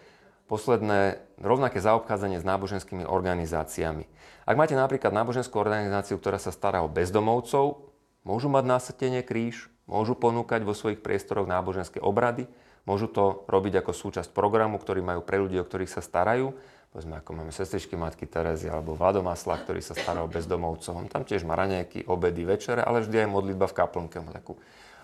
posledné 0.50 1.22
rovnaké 1.38 1.78
zaobchádzanie 1.78 2.42
s 2.42 2.48
náboženskými 2.48 3.06
organizáciami. 3.06 4.10
Ak 4.48 4.56
máte 4.56 4.74
napríklad 4.74 5.12
náboženskú 5.12 5.60
organizáciu, 5.60 6.18
ktorá 6.18 6.40
sa 6.40 6.56
stará 6.56 6.82
o 6.82 6.90
bezdomovcov, 6.90 7.84
môžu 8.24 8.48
mať 8.48 8.64
násatenie 8.64 9.22
kríž, 9.22 9.68
môžu 9.86 10.16
ponúkať 10.16 10.64
vo 10.64 10.72
svojich 10.72 11.04
priestoroch 11.04 11.46
náboženské 11.46 12.00
obrady, 12.00 12.48
môžu 12.88 13.12
to 13.12 13.44
robiť 13.52 13.84
ako 13.84 13.92
súčasť 13.92 14.32
programu, 14.32 14.80
ktorý 14.80 15.04
majú 15.04 15.20
pre 15.20 15.36
ľudí, 15.36 15.60
o 15.60 15.68
ktorých 15.68 15.92
sa 15.92 16.00
starajú, 16.00 16.56
povedzme 16.96 17.20
ako 17.20 17.32
máme 17.36 17.52
sestričky 17.52 18.00
Matky 18.00 18.24
Terezy 18.24 18.72
alebo 18.72 18.96
Vladomasla, 18.96 19.60
ktorý 19.68 19.84
sa 19.84 20.00
stará 20.00 20.24
o 20.24 20.32
bezdomovcov. 20.32 21.12
Tam 21.12 21.28
tiež 21.28 21.44
má 21.44 21.60
raňajky, 21.60 22.08
obedy, 22.08 22.48
večere, 22.48 22.80
ale 22.80 23.04
vždy 23.04 23.28
aj 23.28 23.30
modlitba 23.30 23.68
v 23.68 23.76
kaplnke. 23.76 24.24
Má 24.24 24.32
takú 24.32 24.56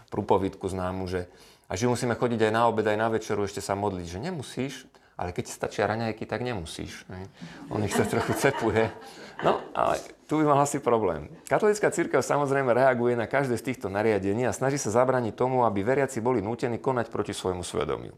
prúpovidku 0.08 0.72
známu, 0.72 1.12
že 1.12 1.28
a 1.74 1.77
že 1.77 1.89
musíme 1.89 2.13
chodiť 2.13 2.46
aj 2.46 2.51
na 2.53 2.70
obed, 2.70 2.86
aj 2.86 2.98
na 3.01 3.10
večeru, 3.10 3.50
ešte 3.50 3.58
sa 3.58 3.74
modliť, 3.74 4.06
že 4.06 4.20
nemusíš, 4.22 4.86
ale 5.18 5.34
keď 5.34 5.50
stačia 5.50 5.89
raňajky, 5.89 6.30
tak 6.30 6.46
nemusíš. 6.46 7.01
Ne? 7.10 7.25
On 7.74 7.82
ich 7.82 7.98
to 7.98 8.06
trochu 8.06 8.38
cepuje. 8.38 8.94
No, 9.42 9.58
ale 9.74 9.98
tu 10.30 10.38
by 10.38 10.53
mal 10.53 10.62
asi 10.62 10.77
problém. 10.77 11.34
Katolická 11.50 11.89
církev 11.89 12.22
samozrejme 12.22 12.70
reaguje 12.77 13.18
na 13.18 13.25
každé 13.25 13.58
z 13.58 13.74
týchto 13.74 13.89
nariadení 13.89 14.46
a 14.46 14.53
snaží 14.53 14.77
sa 14.77 14.94
zabrániť 14.94 15.34
tomu, 15.34 15.65
aby 15.65 15.82
veriaci 15.82 16.22
boli 16.22 16.46
nútení 16.46 16.77
konať 16.77 17.10
proti 17.10 17.34
svojmu 17.34 17.65
svedomiu. 17.65 18.13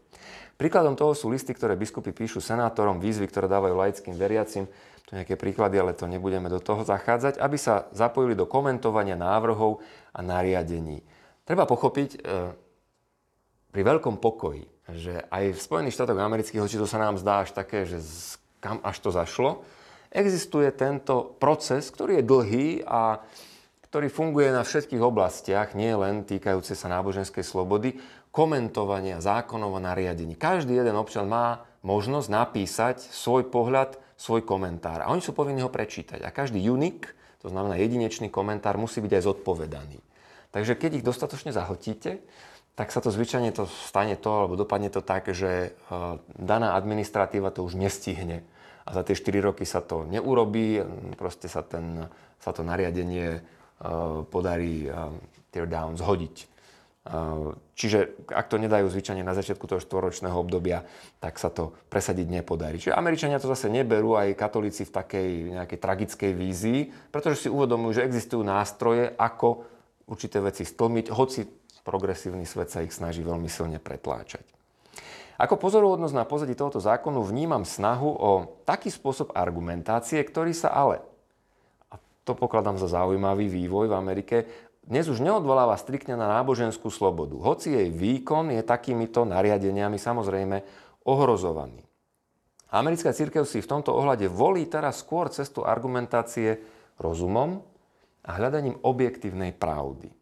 Príkladom 0.60 0.92
toho 0.92 1.16
sú 1.16 1.32
listy, 1.32 1.56
ktoré 1.56 1.80
biskupy 1.80 2.12
píšu 2.12 2.44
senátorom, 2.44 3.00
výzvy, 3.00 3.28
ktoré 3.28 3.48
dávajú 3.48 3.72
laickým 3.72 4.12
veriacim, 4.12 4.68
to 5.08 5.16
nejaké 5.16 5.40
príklady, 5.40 5.80
ale 5.80 5.96
to 5.96 6.04
nebudeme 6.04 6.52
do 6.52 6.60
toho 6.60 6.84
zachádzať, 6.84 7.40
aby 7.40 7.56
sa 7.56 7.88
zapojili 7.96 8.36
do 8.36 8.44
komentovania 8.44 9.14
návrhov 9.14 9.80
a 10.12 10.20
nariadení. 10.20 11.00
Treba 11.46 11.62
pochopiť, 11.62 12.10
e, 12.18 12.18
pri 13.76 13.84
veľkom 13.84 14.16
pokoji 14.16 14.76
že 14.94 15.18
aj 15.34 15.58
v 15.58 15.58
Spojených 15.58 15.96
štátoch 15.98 16.14
amerických, 16.14 16.62
hoci 16.62 16.78
to 16.78 16.86
sa 16.86 17.02
nám 17.02 17.18
zdá 17.18 17.42
až 17.42 17.50
také, 17.50 17.82
že 17.82 17.98
kam 18.62 18.78
až 18.86 19.02
to 19.02 19.10
zašlo, 19.10 19.66
existuje 20.14 20.70
tento 20.70 21.34
proces, 21.42 21.90
ktorý 21.90 22.22
je 22.22 22.24
dlhý 22.24 22.68
a 22.86 23.18
ktorý 23.90 24.06
funguje 24.06 24.54
na 24.54 24.62
všetkých 24.62 25.02
oblastiach, 25.02 25.74
nie 25.74 25.90
len 25.90 26.22
týkajúce 26.22 26.78
sa 26.78 26.86
náboženskej 26.86 27.42
slobody, 27.42 27.98
komentovania 28.30 29.18
zákonov 29.18 29.80
a 29.80 29.86
nariadení. 29.90 30.38
Každý 30.38 30.76
jeden 30.76 30.94
občan 30.94 31.26
má 31.26 31.66
možnosť 31.82 32.28
napísať 32.30 32.96
svoj 33.02 33.48
pohľad, 33.48 33.98
svoj 34.14 34.44
komentár. 34.46 35.02
A 35.02 35.10
oni 35.10 35.24
sú 35.24 35.32
povinni 35.32 35.64
ho 35.64 35.72
prečítať. 35.72 36.20
A 36.22 36.34
každý 36.34 36.60
unik, 36.62 37.10
to 37.40 37.48
znamená 37.48 37.80
jedinečný 37.80 38.28
komentár, 38.28 38.76
musí 38.76 39.00
byť 39.00 39.12
aj 39.16 39.22
zodpovedaný. 39.24 39.98
Takže 40.52 40.76
keď 40.76 41.00
ich 41.00 41.06
dostatočne 41.06 41.56
zahltíte, 41.56 42.20
tak 42.76 42.92
sa 42.92 43.00
to 43.00 43.08
zvyčajne 43.08 43.56
to 43.56 43.64
stane 43.88 44.14
to, 44.20 44.28
alebo 44.28 44.54
dopadne 44.54 44.92
to 44.92 45.00
tak, 45.00 45.32
že 45.32 45.72
eh, 45.72 46.06
daná 46.36 46.76
administratíva 46.76 47.48
to 47.50 47.64
už 47.64 47.74
nestihne. 47.74 48.44
A 48.86 48.94
za 48.94 49.02
tie 49.02 49.18
4 49.18 49.42
roky 49.42 49.66
sa 49.66 49.82
to 49.82 50.06
neurobí, 50.06 50.78
proste 51.18 51.50
sa, 51.50 51.66
ten, 51.66 52.06
sa 52.38 52.52
to 52.52 52.60
nariadenie 52.62 53.40
eh, 53.40 53.42
podarí 54.28 54.86
eh, 54.86 54.94
tear 55.50 55.66
down, 55.66 55.96
zhodiť. 55.96 56.54
Čiže 57.78 58.26
ak 58.34 58.50
to 58.50 58.58
nedajú 58.58 58.90
zvyčajne 58.90 59.22
na 59.22 59.30
začiatku 59.30 59.62
toho 59.70 59.78
štvoročného 59.78 60.34
obdobia, 60.34 60.82
tak 61.22 61.38
sa 61.38 61.54
to 61.54 61.70
presadiť 61.86 62.26
nepodarí. 62.26 62.82
Čiže 62.82 62.98
Američania 62.98 63.38
to 63.38 63.46
zase 63.46 63.70
neberú, 63.70 64.18
aj 64.18 64.34
katolíci 64.34 64.82
v 64.82 64.90
takej 64.90 65.28
nejakej 65.54 65.78
tragickej 65.78 66.32
vízii, 66.34 66.80
pretože 67.14 67.46
si 67.46 67.48
uvedomujú, 67.48 68.02
že 68.02 68.06
existujú 68.10 68.42
nástroje, 68.42 69.14
ako 69.14 69.62
určité 70.10 70.42
veci 70.42 70.66
stlmiť, 70.66 71.06
hoci 71.14 71.46
progresívny 71.86 72.42
svet 72.42 72.74
sa 72.74 72.82
ich 72.82 72.90
snaží 72.90 73.22
veľmi 73.22 73.46
silne 73.46 73.78
pretláčať. 73.78 74.42
Ako 75.38 75.54
pozorovodnosť 75.60 76.16
na 76.16 76.26
pozadí 76.26 76.58
tohoto 76.58 76.82
zákonu 76.82 77.22
vnímam 77.22 77.62
snahu 77.62 78.10
o 78.10 78.30
taký 78.66 78.90
spôsob 78.90 79.30
argumentácie, 79.36 80.18
ktorý 80.24 80.50
sa 80.50 80.74
ale, 80.74 80.98
a 81.92 82.00
to 82.26 82.34
pokladám 82.34 82.80
za 82.80 82.90
zaujímavý 82.90 83.46
vývoj 83.46 83.92
v 83.92 83.94
Amerike, 83.94 84.36
dnes 84.86 85.06
už 85.12 85.20
neodvoláva 85.20 85.76
striktne 85.76 86.16
na 86.16 86.40
náboženskú 86.40 86.88
slobodu, 86.88 87.36
hoci 87.36 87.76
jej 87.76 87.92
výkon 87.92 88.54
je 88.54 88.62
takýmito 88.64 89.28
nariadeniami 89.28 90.00
samozrejme 90.00 90.56
ohrozovaný. 91.04 91.84
Americká 92.72 93.12
církev 93.12 93.44
si 93.44 93.60
v 93.60 93.70
tomto 93.70 93.92
ohľade 93.92 94.26
volí 94.32 94.64
teraz 94.66 95.04
skôr 95.04 95.28
cestu 95.28 95.68
argumentácie 95.68 96.58
rozumom 96.96 97.60
a 98.24 98.30
hľadaním 98.40 98.80
objektívnej 98.80 99.52
pravdy. 99.52 100.15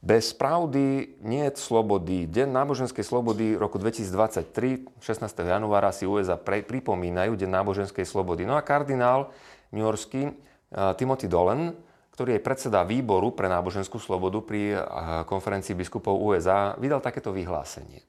Bez 0.00 0.36
pravdy 0.36 1.16
nie 1.24 1.46
je 1.48 1.56
slobody. 1.60 2.28
Deň 2.28 2.48
náboženskej 2.52 3.02
slobody 3.02 3.56
roku 3.56 3.80
2023, 3.80 4.88
16. 5.00 5.24
januára 5.44 5.92
si 5.92 6.04
USA 6.04 6.40
pre, 6.40 6.64
pripomínajú 6.64 7.36
Deň 7.36 7.50
náboženskej 7.50 8.04
slobody. 8.04 8.44
No 8.44 8.56
a 8.56 8.62
kardinál 8.62 9.34
Yorkský 9.74 10.36
Timothy 10.96 11.26
Dolan 11.26 11.74
ktorý 12.16 12.40
je 12.40 12.46
predseda 12.48 12.80
výboru 12.80 13.36
pre 13.36 13.44
náboženskú 13.44 14.00
slobodu 14.00 14.40
pri 14.40 14.80
konferencii 15.28 15.76
biskupov 15.76 16.16
USA, 16.16 16.72
vydal 16.80 17.04
takéto 17.04 17.28
vyhlásenie. 17.28 18.00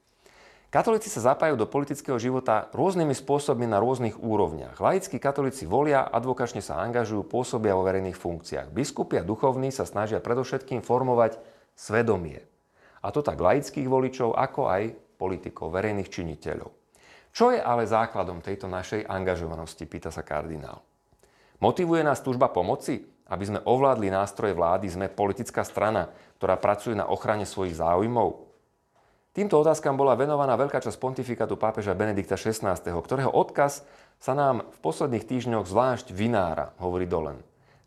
Katolíci 0.71 1.11
sa 1.11 1.35
zapájajú 1.35 1.59
do 1.59 1.67
politického 1.67 2.15
života 2.15 2.71
rôznymi 2.71 3.11
spôsobmi 3.11 3.67
na 3.67 3.83
rôznych 3.83 4.15
úrovniach. 4.15 4.79
Laickí 4.79 5.19
katolíci 5.19 5.67
volia, 5.67 6.07
advokačne 6.07 6.63
sa 6.63 6.79
angažujú, 6.87 7.27
pôsobia 7.27 7.75
vo 7.75 7.83
verejných 7.83 8.15
funkciách. 8.15 8.71
Biskupy 8.71 9.19
a 9.19 9.27
duchovní 9.27 9.75
sa 9.75 9.83
snažia 9.83 10.23
predovšetkým 10.23 10.79
formovať 10.79 11.35
svedomie. 11.77 12.41
A 13.05 13.13
to 13.13 13.21
tak 13.21 13.37
laických 13.37 13.85
voličov, 13.85 14.33
ako 14.33 14.65
aj 14.65 14.97
politikov, 15.21 15.69
verejných 15.69 16.09
činiteľov. 16.09 16.73
Čo 17.29 17.53
je 17.53 17.61
ale 17.61 17.85
základom 17.85 18.41
tejto 18.41 18.65
našej 18.65 19.05
angažovanosti, 19.05 19.85
pýta 19.85 20.09
sa 20.09 20.25
kardinál. 20.25 20.81
Motivuje 21.61 22.01
nás 22.01 22.25
túžba 22.25 22.49
pomoci? 22.49 23.17
aby 23.27 23.43
sme 23.43 23.63
ovládli 23.63 24.07
nástroje 24.07 24.55
vlády, 24.55 24.87
sme 24.87 25.11
politická 25.11 25.67
strana, 25.67 26.07
ktorá 26.39 26.55
pracuje 26.55 26.95
na 26.95 27.11
ochrane 27.11 27.43
svojich 27.43 27.75
záujmov? 27.75 28.47
Týmto 29.35 29.61
otázkam 29.61 29.93
bola 29.93 30.17
venovaná 30.17 30.57
veľká 30.57 30.81
časť 30.81 30.97
pontifikátu 30.97 31.59
pápeža 31.59 31.93
Benedikta 31.93 32.39
XVI, 32.39 32.73
ktorého 32.81 33.29
odkaz 33.29 33.85
sa 34.17 34.33
nám 34.33 34.65
v 34.65 34.77
posledných 34.81 35.27
týždňoch 35.29 35.69
zvlášť 35.69 36.09
vynára, 36.09 36.73
hovorí 36.81 37.05
Dolen. 37.05 37.37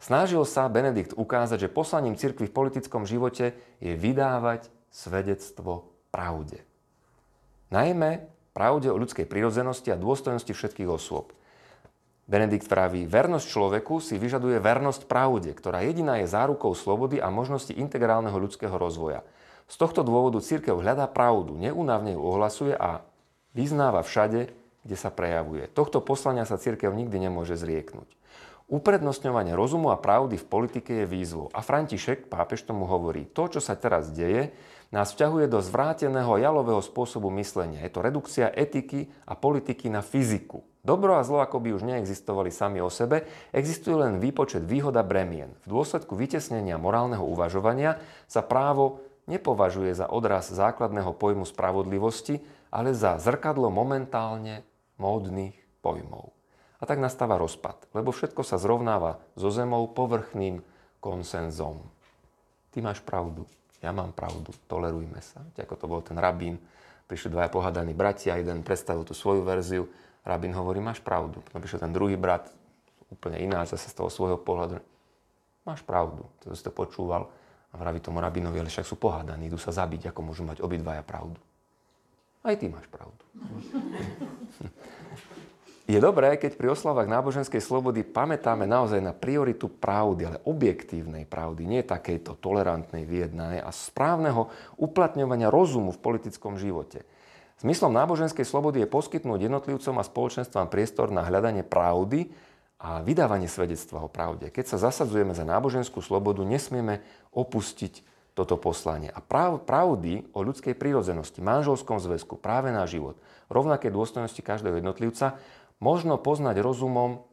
Snažil 0.01 0.41
sa 0.49 0.65
Benedikt 0.73 1.13
ukázať, 1.13 1.69
že 1.69 1.73
poslaním 1.73 2.17
cirkvi 2.17 2.49
v 2.49 2.57
politickom 2.57 3.05
živote 3.05 3.53
je 3.85 3.93
vydávať 3.93 4.73
svedectvo 4.89 5.93
pravde. 6.09 6.65
Najmä 7.69 8.25
pravde 8.57 8.89
o 8.89 8.97
ľudskej 8.97 9.29
prirodzenosti 9.29 9.93
a 9.93 10.01
dôstojnosti 10.01 10.51
všetkých 10.51 10.89
osôb. 10.89 11.37
Benedikt 12.31 12.71
praví, 12.71 13.05
vernosť 13.05 13.47
človeku 13.47 14.01
si 14.01 14.15
vyžaduje 14.17 14.63
vernosť 14.63 15.05
pravde, 15.05 15.51
ktorá 15.51 15.83
jediná 15.83 16.23
je 16.23 16.31
zárukou 16.31 16.73
slobody 16.73 17.19
a 17.19 17.29
možnosti 17.29 17.75
integrálneho 17.75 18.39
ľudského 18.39 18.73
rozvoja. 18.73 19.27
Z 19.67 19.79
tohto 19.79 20.01
dôvodu 20.01 20.39
církev 20.39 20.79
hľadá 20.81 21.11
pravdu, 21.11 21.59
neúnavne 21.59 22.15
ju 22.15 22.23
ohlasuje 22.23 22.75
a 22.75 23.03
vyznáva 23.53 24.01
všade, 24.07 24.51
kde 24.87 24.97
sa 24.97 25.11
prejavuje. 25.13 25.69
Tohto 25.71 26.01
poslania 26.01 26.47
sa 26.47 26.57
církev 26.57 26.91
nikdy 26.95 27.29
nemôže 27.29 27.59
zrieknúť. 27.59 28.09
Uprednostňovanie 28.71 29.59
rozumu 29.59 29.91
a 29.91 29.99
pravdy 29.99 30.39
v 30.39 30.47
politike 30.47 31.03
je 31.03 31.07
výzvou. 31.11 31.51
A 31.51 31.59
František, 31.59 32.31
pápež 32.31 32.63
tomu 32.63 32.87
hovorí, 32.87 33.27
to, 33.27 33.51
čo 33.51 33.59
sa 33.59 33.75
teraz 33.75 34.15
deje, 34.15 34.55
nás 34.95 35.11
vťahuje 35.11 35.51
do 35.51 35.59
zvráteného 35.59 36.39
jalového 36.39 36.79
spôsobu 36.79 37.35
myslenia. 37.35 37.83
Je 37.83 37.91
to 37.91 37.99
redukcia 37.99 38.47
etiky 38.55 39.11
a 39.27 39.35
politiky 39.35 39.91
na 39.91 40.07
fyziku. 40.07 40.63
Dobro 40.87 41.19
a 41.19 41.27
zlo 41.27 41.43
ako 41.43 41.59
by 41.59 41.69
už 41.75 41.83
neexistovali 41.83 42.55
sami 42.55 42.79
o 42.79 42.87
sebe, 42.89 43.27
existuje 43.51 43.93
len 43.93 44.23
výpočet 44.23 44.63
výhod 44.63 44.95
a 44.95 45.03
bremien. 45.03 45.51
V 45.67 45.75
dôsledku 45.75 46.15
vytesnenia 46.15 46.79
morálneho 46.79 47.27
uvažovania 47.27 47.99
sa 48.31 48.41
právo 48.41 49.03
nepovažuje 49.27 49.95
za 49.99 50.07
odraz 50.09 50.47
základného 50.51 51.15
pojmu 51.19 51.43
spravodlivosti, 51.43 52.39
ale 52.71 52.95
za 52.95 53.19
zrkadlo 53.19 53.67
momentálne 53.69 54.63
módnych 54.95 55.59
pojmov. 55.83 56.40
A 56.81 56.89
tak 56.89 56.97
nastáva 56.97 57.37
rozpad, 57.37 57.93
lebo 57.93 58.09
všetko 58.09 58.41
sa 58.41 58.57
zrovnáva 58.57 59.21
so 59.37 59.53
zemou 59.53 59.85
povrchným 59.93 60.65
konsenzom. 60.99 61.85
Ty 62.73 62.81
máš 62.81 63.05
pravdu, 63.05 63.45
ja 63.85 63.93
mám 63.93 64.17
pravdu, 64.17 64.49
tolerujme 64.65 65.21
sa. 65.21 65.45
Ako 65.61 65.77
to 65.77 65.85
bol 65.85 66.01
ten 66.01 66.17
rabín, 66.17 66.57
prišli 67.05 67.37
dvaja 67.37 67.53
pohadaní 67.53 67.93
bratia, 67.93 68.41
jeden 68.41 68.65
predstavil 68.65 69.05
tú 69.05 69.13
svoju 69.13 69.45
verziu, 69.45 69.85
Rabin 70.25 70.53
hovorí, 70.53 70.81
máš 70.85 71.01
pravdu. 71.01 71.41
Potom 71.41 71.61
prišiel 71.65 71.81
ten 71.81 71.93
druhý 71.97 72.17
brat, 72.17 72.53
úplne 73.09 73.41
ináč, 73.41 73.73
zase 73.73 73.89
z 73.89 73.97
toho 73.97 74.13
svojho 74.13 74.37
pohľadu. 74.37 74.77
Máš 75.65 75.81
pravdu. 75.85 76.29
To 76.45 76.53
si 76.53 76.65
to 76.65 76.73
počúval 76.73 77.29
a 77.73 77.75
vraví 77.79 78.01
tomu 78.05 78.21
rabinovi, 78.21 78.61
ale 78.61 78.69
však 78.69 78.85
sú 78.85 79.01
pohádaní, 79.01 79.49
idú 79.49 79.57
sa 79.57 79.73
zabiť, 79.73 80.13
ako 80.13 80.21
môžu 80.21 80.45
mať 80.45 80.61
obidvaja 80.61 81.01
pravdu. 81.01 81.41
Aj 82.45 82.57
ty 82.57 82.69
máš 82.69 82.89
pravdu. 82.89 83.21
Je 85.91 85.99
dobré, 85.99 86.39
keď 86.39 86.55
pri 86.55 86.71
oslavách 86.71 87.11
náboženskej 87.11 87.59
slobody 87.59 88.07
pamätáme 88.07 88.63
naozaj 88.63 89.03
na 89.03 89.11
prioritu 89.11 89.67
pravdy, 89.67 90.23
ale 90.23 90.39
objektívnej 90.47 91.27
pravdy, 91.27 91.67
nie 91.67 91.83
takejto 91.83 92.39
tolerantnej, 92.39 93.03
vyjednanej 93.03 93.59
a 93.59 93.75
správneho 93.75 94.55
uplatňovania 94.79 95.51
rozumu 95.51 95.91
v 95.91 95.99
politickom 95.99 96.63
živote. 96.63 97.03
Zmyslom 97.59 97.91
náboženskej 97.91 98.47
slobody 98.47 98.87
je 98.87 98.93
poskytnúť 98.95 99.51
jednotlivcom 99.51 99.99
a 99.99 100.07
spoločenstvám 100.07 100.71
priestor 100.71 101.11
na 101.11 101.27
hľadanie 101.27 101.67
pravdy 101.67 102.31
a 102.79 103.03
vydávanie 103.03 103.51
svedectva 103.51 104.07
o 104.07 104.09
pravde. 104.09 104.47
Keď 104.47 104.71
sa 104.71 104.95
zasadzujeme 104.95 105.35
za 105.35 105.43
náboženskú 105.43 105.99
slobodu, 106.07 106.47
nesmieme 106.47 107.03
opustiť 107.35 108.07
toto 108.39 108.55
poslanie. 108.63 109.11
A 109.11 109.19
prav, 109.19 109.67
pravdy 109.67 110.23
o 110.39 110.47
ľudskej 110.47 110.79
prírodzenosti, 110.79 111.43
manželskom 111.43 111.99
zväzku, 111.99 112.39
práve 112.39 112.71
na 112.71 112.87
život, 112.87 113.19
rovnaké 113.51 113.91
dôstojnosti 113.91 114.39
každého 114.39 114.79
jednotlivca, 114.79 115.37
možno 115.81 116.21
poznať 116.21 116.61
rozumom 116.61 117.25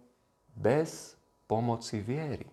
bez 0.55 1.19
pomoci 1.45 2.01
viery. 2.01 2.47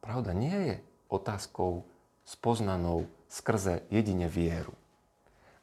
Pravda 0.00 0.32
nie 0.32 0.58
je 0.72 0.76
otázkou 1.10 1.84
spoznanou 2.24 3.04
skrze 3.28 3.84
jedine 3.92 4.30
vieru. 4.30 4.72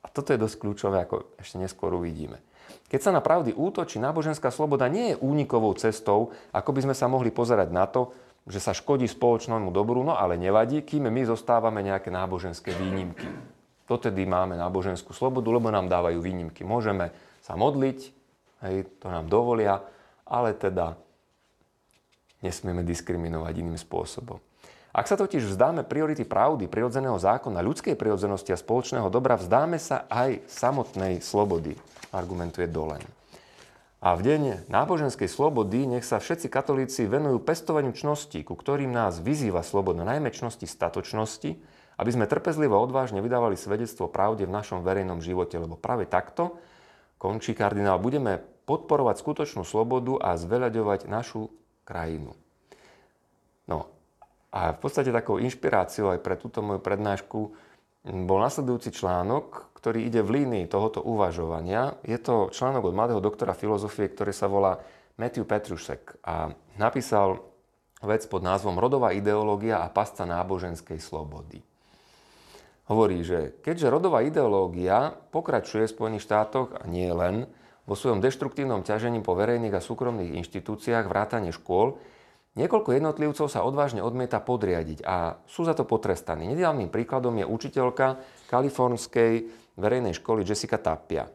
A 0.02 0.10
toto 0.10 0.34
je 0.34 0.42
dosť 0.42 0.56
kľúčové, 0.60 0.98
ako 1.06 1.38
ešte 1.40 1.58
neskôr 1.62 1.94
uvidíme. 1.94 2.42
Keď 2.88 3.00
sa 3.00 3.12
na 3.12 3.22
pravdy 3.22 3.56
útočí, 3.56 3.98
náboženská 3.98 4.50
sloboda 4.50 4.88
nie 4.88 5.14
je 5.14 5.20
únikovou 5.20 5.74
cestou, 5.78 6.32
ako 6.52 6.70
by 6.72 6.80
sme 6.90 6.96
sa 6.96 7.08
mohli 7.12 7.30
pozerať 7.30 7.70
na 7.70 7.86
to, 7.86 8.14
že 8.50 8.58
sa 8.58 8.74
škodí 8.74 9.06
spoločnému 9.06 9.70
dobru, 9.70 10.02
no 10.02 10.18
ale 10.18 10.34
nevadí, 10.40 10.82
kým 10.82 11.06
my 11.14 11.22
zostávame 11.30 11.86
nejaké 11.86 12.10
náboženské 12.10 12.74
výnimky. 12.74 13.30
Dotedy 13.86 14.26
máme 14.26 14.58
náboženskú 14.58 15.14
slobodu, 15.14 15.52
lebo 15.52 15.70
nám 15.70 15.92
dávajú 15.92 16.18
výnimky. 16.24 16.66
Môžeme 16.66 17.14
sa 17.44 17.54
modliť, 17.54 18.21
hej, 18.66 18.88
to 19.02 19.08
nám 19.10 19.28
dovolia, 19.28 19.82
ale 20.26 20.54
teda 20.56 20.98
nesmieme 22.42 22.82
diskriminovať 22.82 23.54
iným 23.62 23.78
spôsobom. 23.78 24.42
Ak 24.92 25.08
sa 25.08 25.16
totiž 25.16 25.48
vzdáme 25.48 25.88
priority 25.88 26.28
pravdy, 26.28 26.68
prirodzeného 26.68 27.16
zákona, 27.16 27.64
ľudskej 27.64 27.96
prirodzenosti 27.96 28.52
a 28.52 28.60
spoločného 28.60 29.08
dobra, 29.08 29.40
vzdáme 29.40 29.80
sa 29.80 30.04
aj 30.12 30.44
samotnej 30.52 31.24
slobody, 31.24 31.80
argumentuje 32.12 32.68
Dolen. 32.68 33.00
A 34.02 34.18
v 34.18 34.26
deň 34.28 34.68
náboženskej 34.68 35.30
slobody 35.32 35.88
nech 35.88 36.04
sa 36.04 36.20
všetci 36.20 36.52
katolíci 36.52 37.08
venujú 37.08 37.40
pestovaniu 37.40 37.96
čností, 37.96 38.44
ku 38.44 38.58
ktorým 38.58 38.92
nás 38.92 39.22
vyzýva 39.22 39.64
sloboda, 39.64 40.04
najmä 40.04 40.34
čnosti 40.34 40.68
statočnosti, 40.68 41.56
aby 42.02 42.10
sme 42.10 42.26
trpezlivo 42.28 42.76
a 42.76 42.84
odvážne 42.84 43.22
vydávali 43.22 43.56
svedectvo 43.56 44.10
pravde 44.10 44.50
v 44.50 44.52
našom 44.52 44.82
verejnom 44.82 45.22
živote, 45.24 45.56
lebo 45.56 45.78
práve 45.78 46.10
takto, 46.10 46.60
končí 47.22 47.54
kardinál, 47.54 48.02
budeme 48.02 48.44
podporovať 48.66 49.20
skutočnú 49.20 49.64
slobodu 49.66 50.18
a 50.22 50.38
zveľaďovať 50.38 51.10
našu 51.10 51.50
krajinu. 51.88 52.38
No, 53.68 53.90
a 54.52 54.76
v 54.76 54.80
podstate 54.84 55.16
takou 55.16 55.40
inšpiráciou 55.40 56.12
aj 56.12 56.20
pre 56.20 56.36
túto 56.36 56.60
moju 56.60 56.84
prednášku 56.84 57.40
bol 58.26 58.40
nasledujúci 58.42 58.92
článok, 58.92 59.72
ktorý 59.78 60.06
ide 60.10 60.26
v 60.26 60.42
línii 60.42 60.66
tohoto 60.68 61.00
uvažovania. 61.06 61.98
Je 62.02 62.18
to 62.18 62.50
článok 62.50 62.92
od 62.92 62.98
mladého 62.98 63.22
doktora 63.22 63.54
filozofie, 63.54 64.10
ktorý 64.10 64.34
sa 64.34 64.50
volá 64.50 64.82
Matthew 65.22 65.46
Petrušek 65.46 66.22
a 66.26 66.50
napísal 66.82 67.42
vec 68.02 68.26
pod 68.26 68.42
názvom 68.42 68.82
Rodová 68.82 69.14
ideológia 69.14 69.86
a 69.86 69.94
pasca 69.94 70.26
náboženskej 70.26 70.98
slobody. 70.98 71.62
Hovorí, 72.90 73.22
že 73.24 73.56
keďže 73.62 73.94
rodová 73.94 74.26
ideológia 74.26 75.14
pokračuje 75.32 75.88
v 75.88 75.96
Spojených 75.96 76.26
štátoch 76.28 76.76
a 76.76 76.84
nie 76.90 77.08
len 77.08 77.48
vo 77.92 78.00
svojom 78.00 78.24
deštruktívnom 78.24 78.88
ťažení 78.88 79.20
po 79.20 79.36
verejných 79.36 79.76
a 79.76 79.84
súkromných 79.84 80.40
inštitúciách 80.40 81.12
vrátane 81.12 81.52
škôl, 81.52 82.00
Niekoľko 82.52 82.92
jednotlivcov 82.92 83.48
sa 83.48 83.64
odvážne 83.64 84.04
odmieta 84.04 84.44
podriadiť 84.44 85.08
a 85.08 85.40
sú 85.48 85.64
za 85.64 85.72
to 85.72 85.88
potrestaní. 85.88 86.52
Nedávnym 86.52 86.92
príkladom 86.92 87.40
je 87.40 87.48
učiteľka 87.48 88.20
kalifornskej 88.52 89.48
verejnej 89.80 90.12
školy 90.12 90.44
Jessica 90.44 90.76
Tapia. 90.76 91.32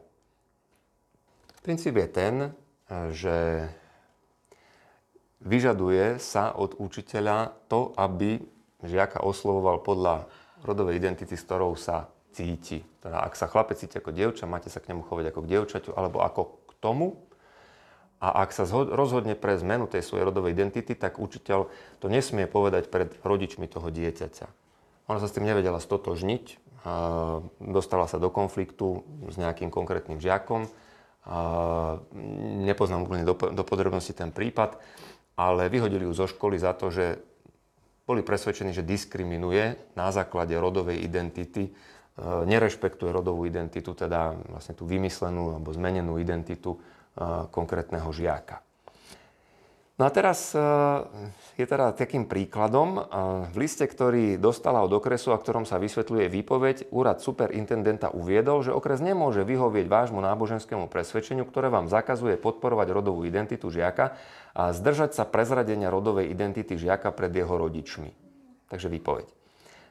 Princíp 1.65 1.97
je 1.97 2.07
ten, 2.13 2.33
že 3.09 3.65
vyžaduje 5.41 6.21
sa 6.21 6.53
od 6.53 6.77
učiteľa 6.77 7.65
to, 7.65 7.97
aby 7.97 8.37
žiaka 8.85 9.25
oslovoval 9.25 9.81
podľa 9.81 10.29
rodovej 10.61 11.01
identity, 11.01 11.33
s 11.33 11.45
ktorou 11.49 11.73
sa 11.73 12.13
cíti. 12.33 12.83
Teda 13.03 13.23
ak 13.23 13.37
sa 13.37 13.47
chlapec 13.47 13.79
cíti 13.79 13.97
ako 13.99 14.11
dievča, 14.11 14.49
máte 14.49 14.67
sa 14.67 14.83
k 14.83 14.91
nemu 14.91 15.05
chovať 15.05 15.31
ako 15.31 15.39
k 15.43 15.49
dievčaťu 15.51 15.91
alebo 15.95 16.23
ako 16.23 16.41
k 16.67 16.71
tomu, 16.81 17.07
a 18.17 18.41
ak 18.41 18.49
sa 18.49 18.65
rozhodne 18.65 19.37
pre 19.37 19.53
zmenu 19.61 19.85
tej 19.85 20.01
svojej 20.01 20.25
rodovej 20.25 20.57
identity, 20.57 20.97
tak 20.97 21.21
učiteľ 21.21 21.69
to 22.01 22.09
nesmie 22.09 22.49
povedať 22.49 22.89
pred 22.89 23.13
rodičmi 23.21 23.69
toho 23.69 23.93
dieťaťa. 23.93 24.47
Ona 25.05 25.21
sa 25.21 25.29
s 25.29 25.37
tým 25.37 25.45
nevedela 25.45 25.77
stotožniť, 25.77 26.57
dostala 27.61 28.09
sa 28.09 28.17
do 28.17 28.33
konfliktu 28.33 29.05
s 29.29 29.37
nejakým 29.37 29.69
konkrétnym 29.69 30.17
žiakom. 30.17 30.65
Nepoznám 32.65 33.05
úplne 33.05 33.21
do, 33.21 33.37
do 33.37 33.61
podrobnosti 33.61 34.17
ten 34.17 34.33
prípad, 34.33 34.81
ale 35.37 35.69
vyhodili 35.69 36.09
ju 36.09 36.13
zo 36.17 36.25
školy 36.25 36.57
za 36.57 36.73
to, 36.73 36.89
že 36.89 37.21
boli 38.09 38.25
presvedčení, 38.25 38.73
že 38.73 38.87
diskriminuje 38.87 39.77
na 39.93 40.09
základe 40.09 40.57
rodovej 40.57 41.05
identity, 41.05 41.69
nerešpektuje 42.21 43.13
rodovú 43.13 43.45
identitu, 43.45 43.93
teda 43.93 44.33
vlastne 44.49 44.73
tú 44.73 44.89
vymyslenú 44.89 45.53
alebo 45.53 45.69
zmenenú 45.69 46.17
identitu 46.17 46.81
konkrétneho 47.53 48.09
žiaka. 48.09 48.65
No 49.97 50.05
a 50.05 50.13
teraz 50.13 50.53
e, 50.53 50.61
je 51.57 51.65
teda 51.65 51.89
takým 51.89 52.29
príkladom. 52.29 52.89
E, 52.93 53.01
v 53.49 53.55
liste, 53.57 53.81
ktorý 53.81 54.37
dostala 54.37 54.85
od 54.85 54.93
okresu, 54.93 55.33
a 55.33 55.41
ktorom 55.41 55.65
sa 55.65 55.81
vysvetľuje 55.81 56.29
výpoveď, 56.29 56.93
úrad 56.93 57.17
superintendenta 57.17 58.13
uviedol, 58.13 58.61
že 58.61 58.69
okres 58.69 59.01
nemôže 59.01 59.41
vyhovieť 59.41 59.89
vášmu 59.89 60.21
náboženskému 60.21 60.85
presvedčeniu, 60.85 61.49
ktoré 61.49 61.73
vám 61.73 61.89
zakazuje 61.89 62.37
podporovať 62.37 62.87
rodovú 62.93 63.25
identitu 63.25 63.73
žiaka 63.73 64.13
a 64.53 64.69
zdržať 64.69 65.17
sa 65.17 65.25
prezradenia 65.25 65.89
rodovej 65.89 66.29
identity 66.29 66.77
žiaka 66.77 67.09
pred 67.09 67.33
jeho 67.33 67.57
rodičmi. 67.57 68.13
Takže 68.69 68.93
výpoveď. 68.93 69.25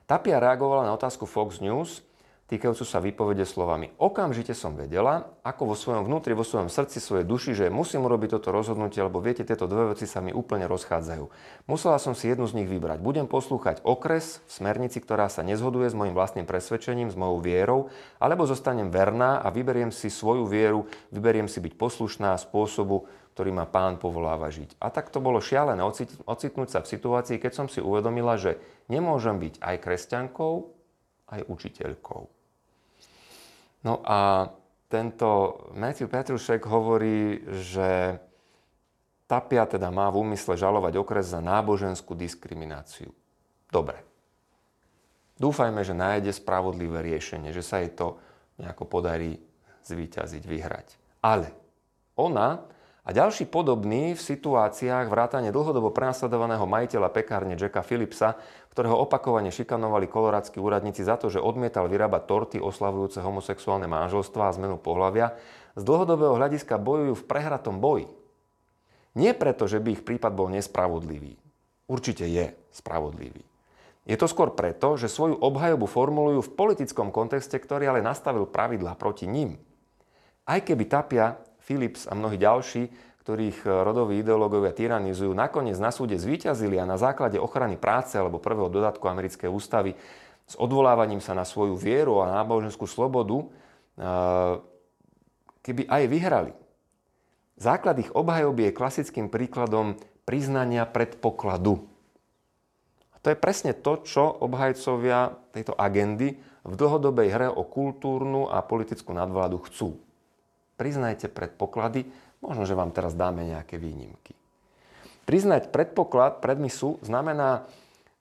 Tapia 0.07 0.39
reagovala 0.39 0.87
na 0.87 0.95
otázku 0.95 1.27
Fox 1.27 1.59
News, 1.59 2.07
týkajúcu 2.47 2.85
sa 2.87 3.03
výpovede 3.03 3.43
slovami. 3.43 3.91
Okamžite 3.99 4.55
som 4.55 4.79
vedela, 4.79 5.35
ako 5.43 5.75
vo 5.75 5.77
svojom 5.77 6.07
vnútri, 6.07 6.31
vo 6.31 6.47
svojom 6.47 6.71
srdci, 6.71 7.03
svojej 7.03 7.27
duši, 7.27 7.59
že 7.59 7.75
musím 7.75 8.07
urobiť 8.07 8.39
toto 8.39 8.55
rozhodnutie, 8.55 9.03
lebo 9.03 9.19
viete, 9.19 9.43
tieto 9.43 9.67
dve 9.67 9.91
veci 9.95 10.07
sa 10.07 10.23
mi 10.23 10.31
úplne 10.31 10.71
rozchádzajú. 10.71 11.25
Musela 11.67 11.99
som 11.99 12.15
si 12.15 12.31
jednu 12.31 12.47
z 12.47 12.63
nich 12.63 12.71
vybrať. 12.71 13.03
Budem 13.03 13.27
poslúchať 13.27 13.83
okres 13.83 14.39
v 14.47 14.51
smernici, 14.63 15.03
ktorá 15.03 15.27
sa 15.27 15.43
nezhoduje 15.43 15.91
s 15.91 15.99
mojim 15.99 16.15
vlastným 16.15 16.47
presvedčením, 16.47 17.11
s 17.11 17.19
mojou 17.19 17.43
vierou, 17.43 17.81
alebo 18.23 18.47
zostanem 18.47 18.95
verná 18.95 19.43
a 19.43 19.51
vyberiem 19.51 19.91
si 19.91 20.07
svoju 20.07 20.47
vieru, 20.47 20.87
vyberiem 21.11 21.51
si 21.51 21.59
byť 21.59 21.75
poslušná 21.75 22.39
spôsobu, 22.39 23.11
ktorý 23.35 23.53
ma 23.53 23.67
pán 23.69 23.99
povoláva 23.99 24.49
žiť. 24.49 24.79
A 24.81 24.89
tak 24.89 25.11
to 25.13 25.21
bolo 25.21 25.43
šialené 25.43 25.83
ocitnúť 26.25 26.69
sa 26.73 26.81
v 26.81 26.89
situácii, 26.95 27.37
keď 27.37 27.53
som 27.53 27.67
si 27.67 27.85
uvedomila, 27.85 28.39
že 28.39 28.57
nemôžem 28.89 29.37
byť 29.37 29.61
aj 29.61 29.77
kresťankou, 29.83 30.55
aj 31.27 31.41
učiteľkou. 31.51 32.36
No 33.87 34.03
a 34.03 34.51
tento 34.91 35.63
Matthew 35.71 36.11
Petrušek 36.11 36.67
hovorí, 36.67 37.39
že 37.63 38.19
Tapia 39.31 39.63
teda 39.67 39.95
má 39.95 40.11
v 40.11 40.27
úmysle 40.27 40.59
žalovať 40.59 40.99
okres 40.99 41.31
za 41.31 41.39
náboženskú 41.39 42.19
diskrimináciu. 42.19 43.15
Dobre. 43.71 44.03
Dúfajme, 45.39 45.83
že 45.87 45.95
nájde 45.95 46.35
spravodlivé 46.35 47.03
riešenie, 47.03 47.55
že 47.55 47.63
sa 47.63 47.83
jej 47.83 47.95
to 47.95 48.19
nejako 48.59 48.87
podarí 48.91 49.39
zvíťaziť, 49.87 50.43
vyhrať. 50.43 50.89
Ale 51.23 51.51
ona 52.19 52.67
a 53.07 53.09
ďalší 53.15 53.47
podobný 53.47 54.19
v 54.19 54.23
situáciách 54.23 55.07
vrátane 55.07 55.55
dlhodobo 55.55 55.95
prenasledovaného 55.95 56.67
majiteľa 56.67 57.15
pekárne 57.15 57.55
Jacka 57.55 57.87
Philipsa, 57.87 58.35
ktorého 58.77 59.09
opakovane 59.09 59.49
šikanovali 59.49 60.05
koloradskí 60.05 60.61
úradníci 60.61 61.01
za 61.01 61.17
to, 61.17 61.33
že 61.33 61.41
odmietal 61.41 61.89
vyrábať 61.89 62.29
torty 62.29 62.57
oslavujúce 62.61 63.25
homosexuálne 63.25 63.89
manželstva 63.89 64.53
a 64.53 64.57
zmenu 64.61 64.77
pohľavia, 64.77 65.33
z 65.73 65.81
dlhodobého 65.81 66.37
hľadiska 66.37 66.77
bojujú 66.77 67.17
v 67.17 67.25
prehratom 67.25 67.81
boji. 67.81 68.05
Nie 69.17 69.33
preto, 69.33 69.65
že 69.65 69.81
by 69.81 69.97
ich 69.97 70.05
prípad 70.05 70.29
bol 70.37 70.53
nespravodlivý. 70.53 71.41
Určite 71.89 72.29
je 72.29 72.53
spravodlivý. 72.69 73.41
Je 74.05 74.17
to 74.21 74.29
skôr 74.29 74.53
preto, 74.53 75.01
že 75.01 75.09
svoju 75.09 75.41
obhajobu 75.41 75.89
formulujú 75.89 76.45
v 76.45 76.55
politickom 76.61 77.09
kontexte, 77.09 77.57
ktorý 77.57 77.89
ale 77.89 78.05
nastavil 78.05 78.45
pravidlá 78.45 78.93
proti 79.01 79.25
ním. 79.25 79.57
Aj 80.45 80.61
keby 80.61 80.85
Tapia 80.85 81.41
Philips 81.65 82.05
a 82.05 82.13
mnohí 82.13 82.37
ďalší, 82.37 82.93
ktorých 83.27 83.67
eh, 83.67 83.71
rodoví 83.83 84.23
ideológovia 84.23 84.71
tyranizujú, 84.71 85.35
nakoniec 85.35 85.75
na 85.83 85.91
súde 85.91 86.15
zvíťazili 86.15 86.79
a 86.79 86.87
na 86.87 86.95
základe 86.95 87.43
ochrany 87.43 87.75
práce 87.75 88.15
alebo 88.15 88.39
prvého 88.39 88.71
dodatku 88.71 89.03
americkej 89.03 89.51
ústavy 89.51 89.99
s 90.47 90.55
odvolávaním 90.55 91.19
sa 91.19 91.35
na 91.35 91.43
svoju 91.43 91.75
vieru 91.75 92.23
a 92.23 92.31
náboženskú 92.39 92.87
slobodu, 92.87 93.43
eh, 93.43 94.63
keby 95.67 95.91
aj 95.91 96.03
vyhrali. 96.07 96.53
Základ 97.59 97.99
ich 97.99 98.15
obhajoby 98.15 98.71
je 98.71 98.79
klasickým 98.79 99.27
príkladom 99.27 99.99
priznania 100.23 100.87
predpokladu. 100.87 101.83
A 103.11 103.17
to 103.19 103.35
je 103.35 103.43
presne 103.43 103.75
to, 103.75 104.07
čo 104.07 104.23
obhajcovia 104.23 105.35
tejto 105.51 105.75
agendy 105.75 106.39
v 106.63 106.75
dlhodobej 106.79 107.33
hre 107.33 107.49
o 107.51 107.67
kultúrnu 107.67 108.47
a 108.47 108.63
politickú 108.63 109.11
nadvládu 109.11 109.59
chcú 109.67 109.99
priznajte 110.77 111.33
predpoklady, 111.33 112.07
možno, 112.47 112.63
že 112.65 112.79
vám 112.79 112.95
teraz 112.95 113.13
dáme 113.13 113.43
nejaké 113.43 113.77
výnimky. 113.77 114.33
Priznať 115.27 115.75
predpoklad 115.75 116.39
predmisu 116.39 117.03
znamená 117.03 117.67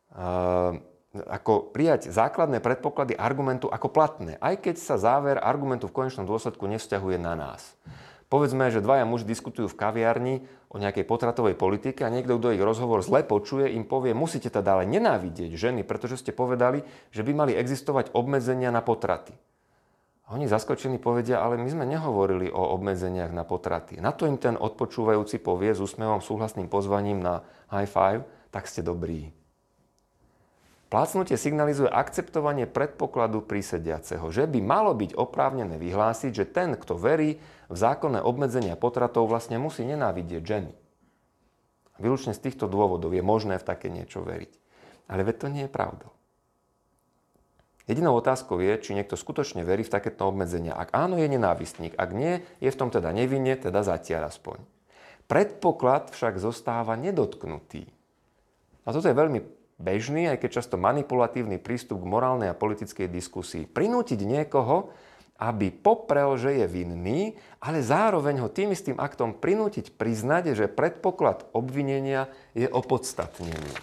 e, 0.09 0.81
ako 1.29 1.69
prijať 1.69 2.09
základné 2.09 2.59
predpoklady 2.59 3.13
argumentu 3.13 3.69
ako 3.69 3.93
platné, 3.93 4.41
aj 4.41 4.65
keď 4.65 4.75
sa 4.81 4.97
záver 4.97 5.37
argumentu 5.37 5.85
v 5.85 5.95
konečnom 5.95 6.25
dôsledku 6.25 6.65
nevzťahuje 6.65 7.21
na 7.21 7.37
nás. 7.37 7.77
Povedzme, 8.25 8.73
že 8.73 8.81
dvaja 8.81 9.05
muži 9.05 9.29
diskutujú 9.29 9.69
v 9.69 9.77
kaviarni 9.77 10.35
o 10.73 10.81
nejakej 10.81 11.05
potratovej 11.05 11.55
politike 11.55 12.03
a 12.03 12.11
niekto, 12.11 12.41
kto 12.41 12.57
ich 12.57 12.59
rozhovor 12.59 13.05
zle 13.05 13.21
počuje, 13.21 13.69
im 13.71 13.85
povie, 13.85 14.17
musíte 14.17 14.49
teda 14.49 14.81
ale 14.81 14.89
nenávidieť 14.89 15.53
ženy, 15.53 15.85
pretože 15.85 16.19
ste 16.25 16.33
povedali, 16.33 16.81
že 17.13 17.21
by 17.21 17.31
mali 17.31 17.53
existovať 17.53 18.11
obmedzenia 18.17 18.73
na 18.73 18.81
potraty. 18.81 19.37
Oni 20.25 20.49
zaskočení 20.49 20.97
povedia, 20.97 21.37
ale 21.37 21.61
my 21.61 21.69
sme 21.69 21.85
nehovorili 21.85 22.49
o 22.49 22.73
obmedzeniach 22.73 23.29
na 23.29 23.45
potraty. 23.45 24.01
Na 24.01 24.09
to 24.09 24.25
im 24.25 24.41
ten 24.41 24.57
odpočúvajúci 24.57 25.37
povie 25.37 25.69
s 25.69 25.77
úsmevom 25.77 26.17
súhlasným 26.17 26.65
pozvaním 26.65 27.21
na 27.21 27.45
high 27.69 27.85
five, 27.85 28.25
tak 28.49 28.65
ste 28.65 28.81
dobrí. 28.81 29.29
Plácnutie 30.89 31.37
signalizuje 31.37 31.89
akceptovanie 31.89 32.65
predpokladu 32.65 33.45
prísediaceho, 33.45 34.29
že 34.33 34.49
by 34.49 34.59
malo 34.65 34.97
byť 34.97 35.13
oprávnené 35.13 35.77
vyhlásiť, 35.77 36.31
že 36.33 36.45
ten, 36.49 36.73
kto 36.73 36.97
verí 36.97 37.37
v 37.69 37.77
zákonné 37.77 38.21
obmedzenia 38.21 38.73
potratov, 38.77 39.29
vlastne 39.29 39.61
musí 39.61 39.85
nenávidieť 39.85 40.41
ženy. 40.41 40.73
Výlučne 42.01 42.33
z 42.33 42.49
týchto 42.49 42.65
dôvodov 42.65 43.13
je 43.13 43.21
možné 43.21 43.61
v 43.61 43.67
také 43.67 43.93
niečo 43.93 44.25
veriť. 44.25 44.51
Ale 45.05 45.21
veď 45.21 45.35
to 45.37 45.47
nie 45.53 45.63
je 45.65 45.71
pravdou. 45.73 46.09
Jedinou 47.85 48.17
otázkou 48.17 48.57
je, 48.57 48.73
či 48.81 48.97
niekto 48.97 49.13
skutočne 49.13 49.61
verí 49.61 49.85
v 49.85 49.93
takéto 49.93 50.25
obmedzenia. 50.25 50.73
Ak 50.73 50.89
áno, 50.89 51.21
je 51.21 51.29
nenávistník. 51.29 51.93
Ak 52.01 52.17
nie, 52.17 52.41
je 52.57 52.73
v 52.73 52.79
tom 52.81 52.89
teda 52.89 53.13
nevinne, 53.13 53.53
teda 53.53 53.85
zatiaľ 53.85 54.33
aspoň. 54.33 54.57
Predpoklad 55.29 56.09
však 56.09 56.41
zostáva 56.41 56.97
nedotknutý. 56.97 57.85
A 58.85 58.93
toto 58.93 59.05
je 59.05 59.17
veľmi 59.17 59.41
bežný, 59.77 60.29
aj 60.29 60.41
keď 60.41 60.61
často 60.61 60.81
manipulatívny 60.81 61.61
prístup 61.61 62.01
k 62.01 62.09
morálnej 62.09 62.49
a 62.49 62.57
politickej 62.57 63.05
diskusii. 63.09 63.69
Prinútiť 63.69 64.21
niekoho, 64.21 64.89
aby 65.35 65.67
poprel, 65.69 66.39
že 66.39 66.63
je 66.63 66.65
vinný, 66.65 67.35
ale 67.59 67.83
zároveň 67.83 68.39
ho 68.39 68.49
tým 68.49 68.71
istým 68.71 68.95
aktom 68.97 69.35
prinútiť 69.35 69.93
priznať, 69.93 70.55
že 70.55 70.71
predpoklad 70.71 71.51
obvinenia 71.51 72.31
je 72.55 72.65
opodstatnený. 72.65 73.73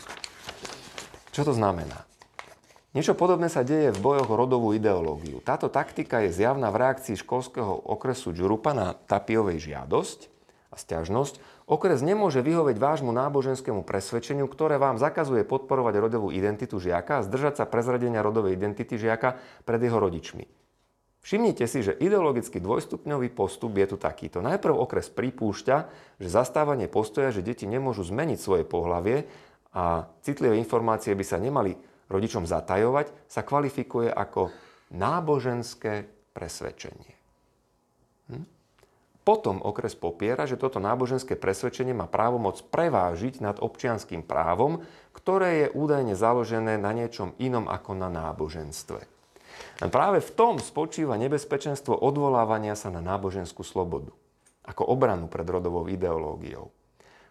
Čo 1.31 1.47
to 1.49 1.53
znamená? 1.53 2.12
Niečo 2.93 3.17
podobné 3.17 3.49
sa 3.49 3.65
deje 3.65 3.89
v 3.89 4.03
bojoch 4.05 4.29
o 4.29 4.37
rodovú 4.37 4.77
ideológiu. 4.77 5.41
Táto 5.41 5.73
taktika 5.73 6.21
je 6.29 6.37
zjavná 6.37 6.69
v 6.69 6.85
reakcii 6.85 7.17
školského 7.17 7.73
okresu 7.89 8.37
Džurupa 8.37 8.77
na 8.77 8.93
Tapiovej 8.93 9.65
žiadosť 9.65 10.29
a 10.69 10.77
stiažnosť. 10.77 11.41
Okres 11.65 12.05
nemôže 12.05 12.45
vyhovieť 12.45 12.77
vášmu 12.77 13.09
náboženskému 13.17 13.81
presvedčeniu, 13.89 14.45
ktoré 14.45 14.77
vám 14.77 15.01
zakazuje 15.01 15.41
podporovať 15.41 15.95
rodovú 16.05 16.29
identitu 16.37 16.77
žiaka 16.77 17.21
a 17.21 17.25
zdržať 17.25 17.65
sa 17.65 17.71
prezradenia 17.71 18.21
rodovej 18.21 18.61
identity 18.61 19.01
žiaka 19.01 19.41
pred 19.65 19.81
jeho 19.81 19.97
rodičmi. 19.97 20.45
Všimnite 21.25 21.65
si, 21.65 21.81
že 21.81 21.97
ideologicky 21.97 22.61
dvojstupňový 22.61 23.33
postup 23.33 23.73
je 23.73 23.89
tu 23.89 23.97
takýto. 23.97 24.45
Najprv 24.45 24.75
okres 24.77 25.09
pripúšťa, 25.09 25.77
že 26.21 26.29
zastávanie 26.29 26.93
postoja, 26.93 27.33
že 27.33 27.41
deti 27.41 27.65
nemôžu 27.65 28.05
zmeniť 28.05 28.37
svoje 28.37 28.69
pohlavie 28.69 29.25
a 29.73 30.13
citlivé 30.21 30.61
informácie 30.61 31.17
by 31.17 31.25
sa 31.25 31.41
nemali 31.41 31.73
rodičom 32.12 32.44
zatajovať, 32.44 33.11
sa 33.27 33.40
kvalifikuje 33.40 34.12
ako 34.12 34.53
náboženské 34.92 36.05
presvedčenie. 36.37 37.14
Hm? 38.29 38.44
Potom 39.22 39.62
okres 39.62 39.94
popiera, 39.94 40.44
že 40.51 40.59
toto 40.59 40.83
náboženské 40.83 41.38
presvedčenie 41.38 41.94
má 41.94 42.11
právomoc 42.11 42.59
prevážiť 42.75 43.38
nad 43.38 43.57
občianským 43.62 44.27
právom, 44.27 44.83
ktoré 45.14 45.66
je 45.66 45.68
údajne 45.79 46.18
založené 46.18 46.75
na 46.77 46.90
niečom 46.90 47.33
inom 47.38 47.70
ako 47.70 47.94
na 47.94 48.11
náboženstve. 48.11 48.98
A 49.79 49.87
práve 49.87 50.18
v 50.18 50.35
tom 50.35 50.59
spočíva 50.59 51.14
nebezpečenstvo 51.14 51.94
odvolávania 51.94 52.75
sa 52.75 52.90
na 52.90 52.98
náboženskú 52.98 53.62
slobodu, 53.62 54.11
ako 54.66 54.83
obranu 54.90 55.31
pred 55.31 55.46
rodovou 55.46 55.87
ideológiou. 55.87 56.75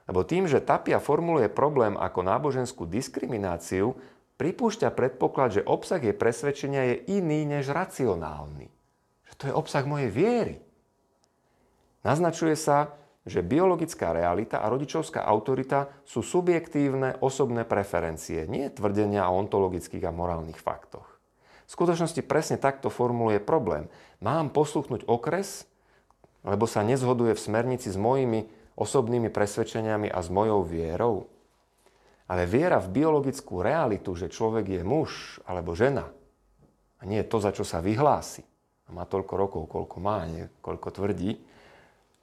Lebo 0.07 0.23
tým, 0.23 0.47
že 0.47 0.63
Tapia 0.63 1.03
formuluje 1.03 1.51
problém 1.51 1.99
ako 1.99 2.23
náboženskú 2.23 2.83
diskrimináciu, 2.87 3.95
pripúšťa 4.41 4.89
predpoklad, 4.97 5.61
že 5.61 5.67
obsah 5.69 6.01
jej 6.01 6.17
presvedčenia 6.17 6.81
je 6.89 7.21
iný 7.21 7.45
než 7.45 7.69
racionálny. 7.69 8.73
Že 9.29 9.33
to 9.37 9.43
je 9.45 9.53
obsah 9.53 9.85
mojej 9.85 10.09
viery. 10.09 10.57
Naznačuje 12.01 12.57
sa, 12.57 12.97
že 13.21 13.45
biologická 13.45 14.17
realita 14.17 14.65
a 14.65 14.73
rodičovská 14.73 15.21
autorita 15.21 15.93
sú 16.09 16.25
subjektívne 16.25 17.21
osobné 17.21 17.69
preferencie, 17.69 18.49
nie 18.49 18.65
tvrdenia 18.73 19.29
o 19.29 19.37
ontologických 19.45 20.09
a 20.09 20.15
morálnych 20.15 20.57
faktoch. 20.57 21.05
V 21.69 21.71
skutočnosti 21.77 22.25
presne 22.25 22.57
takto 22.57 22.89
formuluje 22.89 23.37
problém. 23.37 23.85
Mám 24.25 24.49
posluchnúť 24.57 25.05
okres, 25.05 25.69
lebo 26.41 26.65
sa 26.65 26.81
nezhoduje 26.81 27.37
v 27.37 27.45
smernici 27.45 27.93
s 27.93 27.97
mojimi 28.01 28.49
osobnými 28.73 29.29
presvedčeniami 29.29 30.09
a 30.09 30.17
s 30.17 30.33
mojou 30.33 30.65
vierou? 30.65 31.29
Ale 32.31 32.47
viera 32.47 32.79
v 32.79 32.95
biologickú 32.95 33.59
realitu, 33.59 34.15
že 34.15 34.31
človek 34.31 34.79
je 34.79 34.81
muž 34.87 35.43
alebo 35.43 35.75
žena, 35.75 36.07
a 36.95 37.03
nie 37.03 37.19
to, 37.27 37.43
za 37.43 37.51
čo 37.51 37.67
sa 37.67 37.83
vyhlási, 37.83 38.47
a 38.87 38.95
má 38.95 39.03
toľko 39.03 39.33
rokov, 39.35 39.63
koľko 39.67 39.97
má, 39.99 40.23
nie 40.23 40.47
koľko 40.63 40.95
tvrdí, 40.95 41.43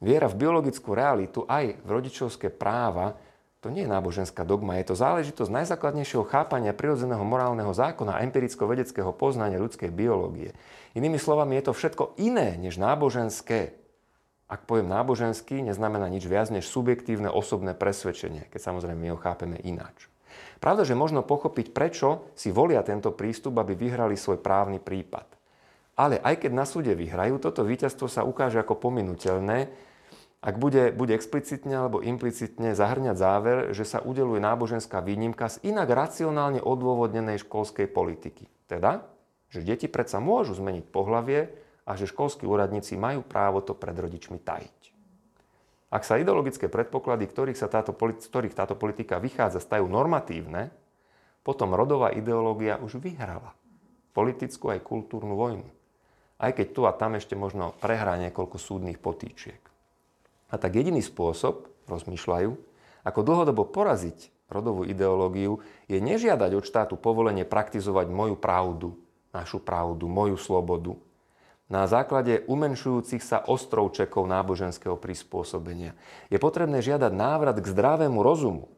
viera 0.01 0.25
v 0.33 0.39
biologickú 0.41 0.97
realitu 0.97 1.45
aj 1.45 1.77
v 1.85 1.89
rodičovské 1.93 2.49
práva, 2.49 3.21
to 3.59 3.75
nie 3.75 3.85
je 3.85 3.91
náboženská 3.91 4.47
dogma, 4.47 4.79
je 4.79 4.95
to 4.95 4.97
záležitosť 4.97 5.51
najzákladnejšieho 5.51 6.23
chápania 6.31 6.71
prirodzeného 6.71 7.27
morálneho 7.27 7.75
zákona 7.75 8.17
a 8.17 8.23
empiricko-vedeckého 8.23 9.11
poznania 9.13 9.59
ľudskej 9.59 9.91
biológie. 9.91 10.55
Inými 10.95 11.19
slovami, 11.19 11.59
je 11.59 11.69
to 11.69 11.77
všetko 11.77 12.17
iné 12.23 12.55
než 12.57 12.79
náboženské. 12.79 13.75
Ak 14.49 14.65
poviem 14.65 14.89
náboženský, 14.89 15.61
neznamená 15.61 16.09
nič 16.09 16.25
viac 16.25 16.49
než 16.49 16.65
subjektívne 16.73 17.29
osobné 17.29 17.77
presvedčenie, 17.77 18.49
keď 18.49 18.73
samozrejme 18.73 18.97
my 18.97 19.09
ho 19.13 19.19
chápeme 19.21 19.61
ináč. 19.61 20.09
Pravda, 20.57 20.89
že 20.89 20.97
možno 20.97 21.21
pochopiť, 21.21 21.77
prečo 21.77 22.33
si 22.33 22.49
volia 22.49 22.81
tento 22.81 23.13
prístup, 23.13 23.61
aby 23.61 23.77
vyhrali 23.77 24.17
svoj 24.17 24.41
právny 24.41 24.81
prípad. 24.81 25.29
Ale 26.01 26.17
aj 26.25 26.47
keď 26.47 26.53
na 26.57 26.65
súde 26.65 26.97
vyhrajú, 26.97 27.37
toto 27.43 27.61
víťazstvo 27.61 28.09
sa 28.09 28.25
ukáže 28.25 28.57
ako 28.57 28.79
pominuteľné, 28.81 29.69
ak 30.39 30.55
bude, 30.55 30.95
bude 30.95 31.19
explicitne 31.19 31.75
alebo 31.75 31.99
implicitne 31.99 32.71
zahrňať 32.71 33.17
záver, 33.19 33.57
že 33.75 33.83
sa 33.83 33.99
udeluje 33.99 34.39
náboženská 34.39 35.03
výnimka 35.03 35.51
z 35.51 35.75
inak 35.75 35.91
racionálne 35.91 36.63
odôvodnenej 36.63 37.43
školskej 37.43 37.91
politiky. 37.91 38.47
Teda, 38.71 39.11
že 39.51 39.67
deti 39.67 39.91
predsa 39.91 40.23
môžu 40.23 40.55
zmeniť 40.55 40.95
pohlavie, 40.95 41.51
a 41.89 41.97
že 41.97 42.05
školskí 42.05 42.45
úradníci 42.45 43.01
majú 43.01 43.25
právo 43.25 43.65
to 43.65 43.73
pred 43.73 43.97
rodičmi 43.97 44.37
tajiť. 44.37 44.79
Ak 45.89 46.05
sa 46.05 46.21
ideologické 46.21 46.69
predpoklady, 46.69 47.25
ktorých, 47.25 47.57
sa 47.57 47.73
táto, 47.73 47.97
ktorých 47.97 48.53
táto 48.53 48.77
politika 48.77 49.17
vychádza, 49.17 49.65
stajú 49.65 49.89
normatívne, 49.89 50.69
potom 51.41 51.73
rodová 51.73 52.13
ideológia 52.13 52.77
už 52.77 53.01
vyhrala 53.01 53.57
politickú 54.13 54.75
aj 54.75 54.85
kultúrnu 54.85 55.39
vojnu. 55.39 55.69
Aj 56.43 56.51
keď 56.51 56.67
tu 56.75 56.83
a 56.85 56.93
tam 56.93 57.15
ešte 57.15 57.39
možno 57.39 57.73
prehrá 57.79 58.19
niekoľko 58.19 58.59
súdnych 58.59 58.99
potýčiek. 58.99 59.63
A 60.51 60.59
tak 60.59 60.75
jediný 60.75 60.99
spôsob, 60.99 61.71
rozmýšľajú, 61.87 62.51
ako 63.07 63.21
dlhodobo 63.23 63.65
poraziť 63.71 64.51
rodovú 64.51 64.83
ideológiu, 64.85 65.63
je 65.87 66.03
nežiadať 66.03 66.51
od 66.53 66.65
štátu 66.67 66.95
povolenie 66.99 67.47
praktizovať 67.47 68.11
moju 68.11 68.35
pravdu, 68.35 68.99
našu 69.31 69.63
pravdu, 69.63 70.11
moju 70.11 70.35
slobodu, 70.35 70.99
na 71.69 71.85
základe 71.85 72.45
umenšujúcich 72.49 73.21
sa 73.21 73.45
ostrovčekov 73.45 74.25
náboženského 74.25 74.97
prispôsobenia. 74.97 75.93
Je 76.33 76.41
potrebné 76.41 76.81
žiadať 76.81 77.13
návrat 77.13 77.61
k 77.61 77.71
zdravému 77.71 78.25
rozumu 78.25 78.73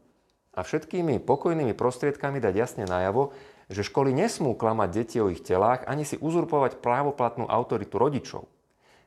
a 0.51 0.67
všetkými 0.67 1.23
pokojnými 1.23 1.73
prostriedkami 1.79 2.43
dať 2.43 2.55
jasne 2.55 2.85
najavo, 2.91 3.31
že 3.71 3.87
školy 3.87 4.11
nesmú 4.11 4.59
klamať 4.59 4.89
deti 4.91 5.23
o 5.23 5.31
ich 5.31 5.47
telách 5.47 5.87
ani 5.87 6.03
si 6.03 6.19
uzurpovať 6.19 6.83
právoplatnú 6.83 7.47
autoritu 7.47 7.95
rodičov. 8.03 8.51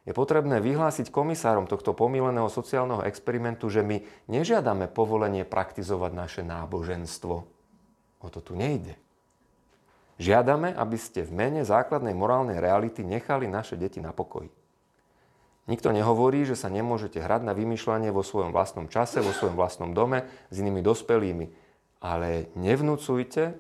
Je 0.03 0.11
potrebné 0.11 0.59
vyhlásiť 0.59 1.11
komisárom 1.11 1.67
tohto 1.67 1.95
pomíleného 1.95 2.51
sociálneho 2.51 3.07
experimentu, 3.07 3.71
že 3.71 3.83
my 3.83 4.03
nežiadame 4.27 4.91
povolenie 4.91 5.47
praktizovať 5.47 6.11
naše 6.11 6.41
náboženstvo. 6.43 7.35
O 8.23 8.27
to 8.31 8.39
tu 8.39 8.55
nejde. 8.55 8.99
Žiadame, 10.21 10.73
aby 10.77 10.97
ste 10.99 11.25
v 11.25 11.33
mene 11.33 11.61
základnej 11.65 12.13
morálnej 12.13 12.61
reality 12.61 13.01
nechali 13.01 13.49
naše 13.49 13.75
deti 13.79 13.97
na 13.97 14.13
pokoji. 14.13 14.53
Nikto 15.63 15.95
nehovorí, 15.95 16.43
že 16.43 16.59
sa 16.59 16.67
nemôžete 16.67 17.23
hrať 17.23 17.47
na 17.47 17.55
vymýšľanie 17.55 18.11
vo 18.11 18.19
svojom 18.19 18.51
vlastnom 18.51 18.91
čase, 18.91 19.23
vo 19.23 19.31
svojom 19.31 19.55
vlastnom 19.55 19.95
dome 19.95 20.27
s 20.51 20.59
inými 20.59 20.83
dospelými. 20.83 21.47
Ale 22.03 22.51
nevnúcujte, 22.59 23.55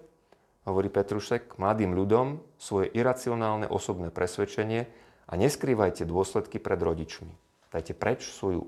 hovorí 0.67 0.91
Petrušek, 0.91 1.55
mladým 1.55 1.95
ľuďom 1.95 2.59
svoje 2.59 2.91
iracionálne 2.91 3.71
osobné 3.71 4.11
presvedčenie 4.11 4.83
a 5.27 5.33
neskrývajte 5.39 6.03
dôsledky 6.03 6.59
pred 6.59 6.75
rodičmi. 6.75 7.31
Dajte 7.71 7.95
preč 7.95 8.27
svoju 8.27 8.67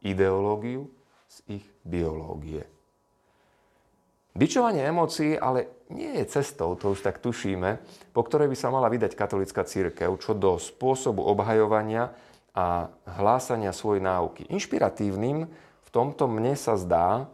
ideológiu 0.00 0.88
z 1.28 1.60
ich 1.60 1.66
biológie. 1.84 2.64
Bičovanie 4.32 4.88
emócií 4.88 5.36
ale 5.36 5.79
nie 5.90 6.22
je 6.22 6.24
cestou, 6.40 6.78
to 6.78 6.94
už 6.94 7.02
tak 7.02 7.18
tušíme, 7.18 7.82
po 8.14 8.22
ktorej 8.22 8.48
by 8.48 8.56
sa 8.56 8.70
mala 8.70 8.86
vydať 8.86 9.18
katolická 9.18 9.66
církev, 9.66 10.14
čo 10.22 10.32
do 10.38 10.56
spôsobu 10.56 11.26
obhajovania 11.26 12.14
a 12.54 12.90
hlásania 13.18 13.74
svojej 13.74 14.02
náuky. 14.02 14.46
Inšpiratívnym 14.50 15.50
v 15.84 15.90
tomto 15.90 16.30
mne 16.30 16.54
sa 16.54 16.78
zdá 16.78 17.26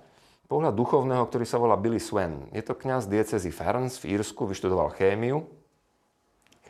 pohľad 0.49 0.73
duchovného, 0.73 1.27
ktorý 1.29 1.45
sa 1.45 1.61
volá 1.61 1.77
Billy 1.77 2.01
Swen. 2.01 2.49
Je 2.55 2.63
to 2.65 2.73
kňaz 2.73 3.11
diecezy 3.11 3.53
Ferns 3.53 4.01
v 4.01 4.17
Írsku, 4.17 4.47
vyštudoval 4.47 4.95
chémiu, 4.95 5.45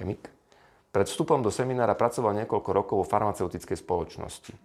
chemik. 0.01 0.27
Pred 0.91 1.07
vstupom 1.13 1.45
do 1.45 1.53
seminára 1.53 1.93
pracoval 1.93 2.33
niekoľko 2.45 2.71
rokov 2.73 2.97
vo 3.05 3.07
farmaceutickej 3.07 3.77
spoločnosti. 3.77 4.57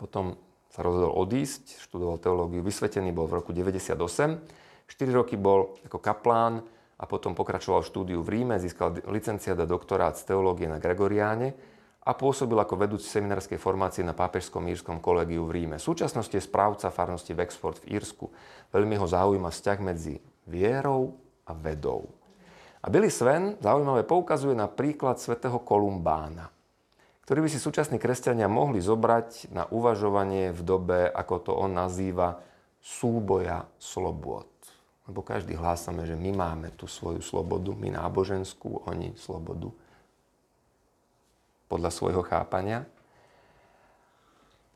Potom 0.00 0.40
sa 0.72 0.80
rozhodol 0.80 1.12
odísť, 1.20 1.84
študoval 1.84 2.16
teológiu, 2.16 2.64
vysvetený 2.64 3.12
bol 3.12 3.28
v 3.28 3.44
roku 3.44 3.52
98. 3.52 4.67
4 4.88 5.12
roky 5.12 5.36
bol 5.36 5.76
ako 5.84 6.00
kaplán 6.00 6.64
a 6.98 7.04
potom 7.06 7.36
pokračoval 7.36 7.86
štúdiu 7.86 8.24
v 8.24 8.40
Ríme, 8.40 8.58
získal 8.58 8.98
licenciát 9.06 9.60
a 9.60 9.68
doktorát 9.68 10.16
z 10.16 10.34
teológie 10.34 10.66
na 10.66 10.80
Gregoriáne 10.82 11.54
a 12.08 12.16
pôsobil 12.16 12.56
ako 12.56 12.80
vedúci 12.80 13.04
seminárskej 13.04 13.60
formácie 13.60 14.00
na 14.00 14.16
Pápežskom 14.16 14.64
írskom 14.64 14.98
kolegiu 14.98 15.44
v 15.44 15.62
Ríme. 15.62 15.76
V 15.76 15.86
súčasnosti 15.92 16.32
je 16.32 16.40
správca 16.40 16.88
farnosti 16.88 17.36
Wexford 17.36 17.84
v 17.84 18.00
Írsku. 18.00 18.32
Veľmi 18.72 18.96
ho 18.96 19.04
zaujíma 19.04 19.52
vzťah 19.52 19.78
medzi 19.84 20.16
vierou 20.48 21.20
a 21.44 21.52
vedou. 21.52 22.08
A 22.80 22.88
Billy 22.88 23.12
Sven 23.12 23.60
zaujímavé 23.60 24.08
poukazuje 24.08 24.56
na 24.56 24.72
príklad 24.72 25.20
svätého 25.20 25.60
Kolumbána, 25.60 26.48
ktorý 27.28 27.44
by 27.44 27.48
si 27.52 27.60
súčasní 27.60 28.00
kresťania 28.00 28.48
mohli 28.48 28.80
zobrať 28.80 29.52
na 29.52 29.68
uvažovanie 29.68 30.48
v 30.56 30.60
dobe, 30.64 30.98
ako 31.12 31.34
to 31.44 31.52
on 31.52 31.76
nazýva, 31.76 32.40
súboja 32.80 33.68
slobod. 33.76 34.48
Lebo 35.08 35.24
každý 35.24 35.56
hlásame, 35.56 36.04
že 36.04 36.12
my 36.12 36.36
máme 36.36 36.68
tú 36.76 36.84
svoju 36.84 37.24
slobodu, 37.24 37.72
my 37.72 37.96
náboženskú, 37.96 38.84
oni 38.84 39.16
slobodu 39.16 39.72
podľa 41.72 41.88
svojho 41.88 42.20
chápania. 42.20 42.84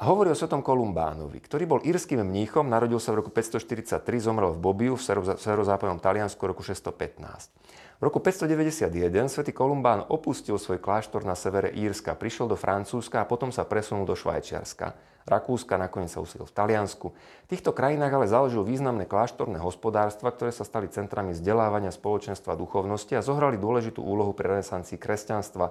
A 0.03 0.11
hovorí 0.11 0.33
o 0.33 0.37
svetom 0.37 0.67
Kolumbánovi, 0.67 1.39
ktorý 1.39 1.63
bol 1.63 1.81
írským 1.87 2.27
mníchom, 2.27 2.67
narodil 2.67 2.99
sa 2.99 3.15
v 3.15 3.23
roku 3.23 3.31
543, 3.31 4.03
zomrel 4.19 4.51
v 4.51 4.59
Bobiu 4.59 4.99
v 4.99 5.05
severozápadnom 5.39 6.03
Taliansku 6.03 6.43
v 6.43 6.51
roku 6.51 6.67
615. 6.67 8.03
V 8.03 8.03
roku 8.03 8.19
591 8.19 8.91
svätý 9.31 9.55
Kolumbán 9.55 10.03
opustil 10.11 10.59
svoj 10.59 10.83
kláštor 10.83 11.23
na 11.23 11.39
severe 11.39 11.71
Írska, 11.71 12.19
prišiel 12.19 12.51
do 12.51 12.59
Francúzska 12.59 13.23
a 13.23 13.29
potom 13.31 13.55
sa 13.55 13.63
presunul 13.63 14.03
do 14.03 14.19
Švajčiarska. 14.19 15.12
Rakúska, 15.23 15.79
nakoniec 15.79 16.11
sa 16.11 16.19
usil 16.19 16.43
v 16.43 16.51
Taliansku. 16.51 17.15
V 17.15 17.51
týchto 17.51 17.71
krajinách 17.71 18.11
ale 18.11 18.27
založil 18.27 18.67
významné 18.67 19.07
kláštorné 19.07 19.63
hospodárstva, 19.63 20.35
ktoré 20.35 20.51
sa 20.51 20.67
stali 20.67 20.91
centrami 20.91 21.31
vzdelávania 21.31 21.95
spoločenstva 21.95 22.59
duchovnosti 22.59 23.15
a 23.15 23.23
zohrali 23.23 23.55
dôležitú 23.55 24.03
úlohu 24.03 24.35
pri 24.35 24.59
renesancii 24.59 24.99
kresťanstva 24.99 25.67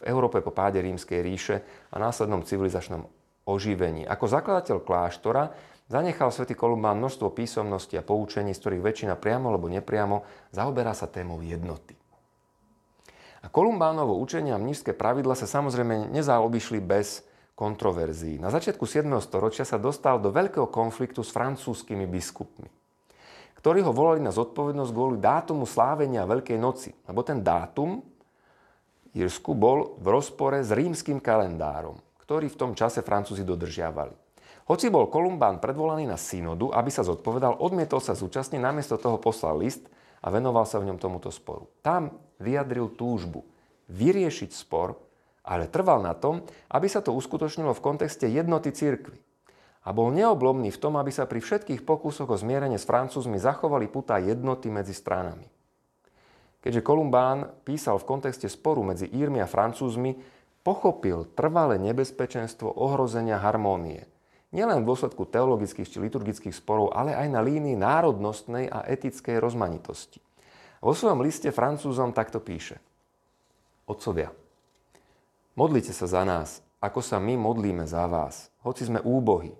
v 0.00 0.02
Európe 0.08 0.40
po 0.40 0.56
páde 0.56 0.80
rímskej 0.80 1.20
ríše 1.20 1.60
a 1.92 2.00
následnom 2.00 2.40
civilizačnom 2.48 3.04
oživení. 3.44 4.08
Ako 4.08 4.24
zakladateľ 4.24 4.80
kláštora 4.80 5.52
zanechal 5.92 6.32
svätý 6.32 6.56
Kolumbán 6.56 6.96
množstvo 6.96 7.28
písomností 7.36 8.00
a 8.00 8.06
poučení, 8.06 8.56
z 8.56 8.60
ktorých 8.64 8.84
väčšina 8.88 9.14
priamo 9.20 9.52
alebo 9.52 9.68
nepriamo 9.68 10.24
zaoberá 10.48 10.96
sa 10.96 11.04
témou 11.04 11.44
jednoty. 11.44 11.92
A 13.44 13.52
Kolumbánovo 13.52 14.16
učenie 14.16 14.56
a 14.56 14.58
mnížské 14.58 14.96
pravidla 14.96 15.36
sa 15.36 15.44
samozrejme 15.44 16.08
nezaobišli 16.08 16.80
bez 16.80 17.20
kontroverzií. 17.54 18.42
Na 18.42 18.50
začiatku 18.50 18.82
7. 18.86 19.06
storočia 19.22 19.62
sa 19.66 19.78
dostal 19.78 20.18
do 20.18 20.34
veľkého 20.34 20.68
konfliktu 20.68 21.22
s 21.22 21.30
francúzskými 21.30 22.06
biskupmi, 22.10 22.66
ktorí 23.58 23.80
ho 23.82 23.94
volali 23.94 24.20
na 24.20 24.34
zodpovednosť 24.34 24.90
kvôli 24.90 25.16
dátumu 25.22 25.64
slávenia 25.64 26.28
Veľkej 26.28 26.58
noci. 26.58 26.90
Lebo 27.06 27.22
ten 27.22 27.40
dátum 27.40 28.02
Írsku 29.14 29.54
bol 29.54 29.94
v 30.02 30.06
rozpore 30.10 30.58
s 30.58 30.74
rímským 30.74 31.22
kalendárom 31.22 32.02
ktorý 32.24 32.48
v 32.48 32.56
tom 32.58 32.72
čase 32.72 33.04
Francúzi 33.04 33.44
dodržiavali. 33.44 34.16
Hoci 34.64 34.88
bol 34.88 35.12
Kolumbán 35.12 35.60
predvolaný 35.60 36.08
na 36.08 36.16
synodu, 36.16 36.72
aby 36.72 36.88
sa 36.88 37.04
zodpovedal, 37.04 37.60
odmietol 37.60 38.00
sa 38.00 38.16
zúčastniť, 38.16 38.64
namiesto 38.64 38.96
toho 38.96 39.20
poslal 39.20 39.60
list 39.60 39.84
a 40.24 40.32
venoval 40.32 40.64
sa 40.64 40.80
v 40.80 40.88
ňom 40.88 40.96
tomuto 40.96 41.28
sporu. 41.28 41.68
Tam 41.84 42.16
vyjadril 42.40 42.96
túžbu 42.96 43.44
vyriešiť 43.92 44.56
spor, 44.56 44.96
ale 45.44 45.68
trval 45.68 46.00
na 46.00 46.16
tom, 46.16 46.40
aby 46.72 46.88
sa 46.88 47.04
to 47.04 47.12
uskutočnilo 47.12 47.76
v 47.76 47.84
kontexte 47.84 48.24
jednoty 48.24 48.72
cirkvy. 48.72 49.20
A 49.84 49.92
bol 49.92 50.08
neoblomný 50.08 50.72
v 50.72 50.80
tom, 50.80 50.96
aby 50.96 51.12
sa 51.12 51.28
pri 51.28 51.44
všetkých 51.44 51.84
pokusoch 51.84 52.32
o 52.32 52.40
zmierenie 52.40 52.80
s 52.80 52.88
Francúzmi 52.88 53.36
zachovali 53.36 53.84
putá 53.92 54.16
jednoty 54.16 54.72
medzi 54.72 54.96
stranami. 54.96 55.44
Keďže 56.64 56.80
Kolumbán 56.80 57.60
písal 57.68 58.00
v 58.00 58.08
kontexte 58.08 58.48
sporu 58.48 58.80
medzi 58.80 59.04
Írmi 59.04 59.44
a 59.44 59.46
Francúzmi, 59.46 60.16
pochopil 60.64 61.28
trvalé 61.36 61.76
nebezpečenstvo 61.76 62.72
ohrozenia 62.72 63.36
harmónie. 63.36 64.08
Nielen 64.56 64.80
v 64.80 64.88
dôsledku 64.88 65.28
teologických 65.28 65.84
či 65.84 65.98
liturgických 66.00 66.56
sporov, 66.56 66.96
ale 66.96 67.12
aj 67.12 67.28
na 67.28 67.44
línii 67.44 67.76
národnostnej 67.76 68.72
a 68.72 68.80
etickej 68.88 69.36
rozmanitosti. 69.36 70.24
Vo 70.80 70.96
svojom 70.96 71.20
liste 71.20 71.52
Francúzom 71.52 72.16
takto 72.16 72.40
píše. 72.40 72.80
Otcovia, 73.84 74.32
modlite 75.58 75.90
sa 75.90 76.06
za 76.10 76.22
nás, 76.22 76.62
ako 76.78 77.00
sa 77.00 77.16
my 77.18 77.34
modlíme 77.38 77.86
za 77.88 78.04
vás, 78.06 78.52
hoci 78.60 78.86
sme 78.86 79.00
úbohy. 79.00 79.54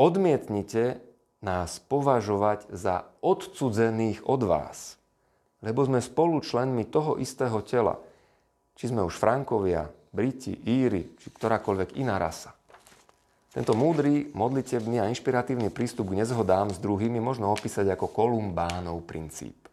Odmietnite 0.00 1.02
nás 1.44 1.78
považovať 1.82 2.72
za 2.72 3.06
odcudzených 3.20 4.24
od 4.24 4.40
vás, 4.46 4.96
lebo 5.60 5.84
sme 5.84 6.00
spolu 6.00 6.40
členmi 6.40 6.88
toho 6.88 7.20
istého 7.20 7.60
tela– 7.62 7.98
či 8.76 8.92
sme 8.92 9.00
už 9.00 9.16
Frankovia, 9.16 9.88
Briti, 10.12 10.52
Íri, 10.52 11.16
či 11.16 11.32
ktorákoľvek 11.32 11.96
iná 11.96 12.20
rasa. 12.20 12.52
Tento 13.48 13.72
múdry, 13.72 14.28
modlitebný 14.36 15.00
a 15.00 15.08
inšpiratívny 15.08 15.72
prístup 15.72 16.12
k 16.12 16.20
nezhodám 16.20 16.68
s 16.68 16.76
druhými 16.76 17.16
možno 17.16 17.48
opísať 17.56 17.88
ako 17.96 18.12
Kolumbánov 18.12 19.00
princíp. 19.08 19.65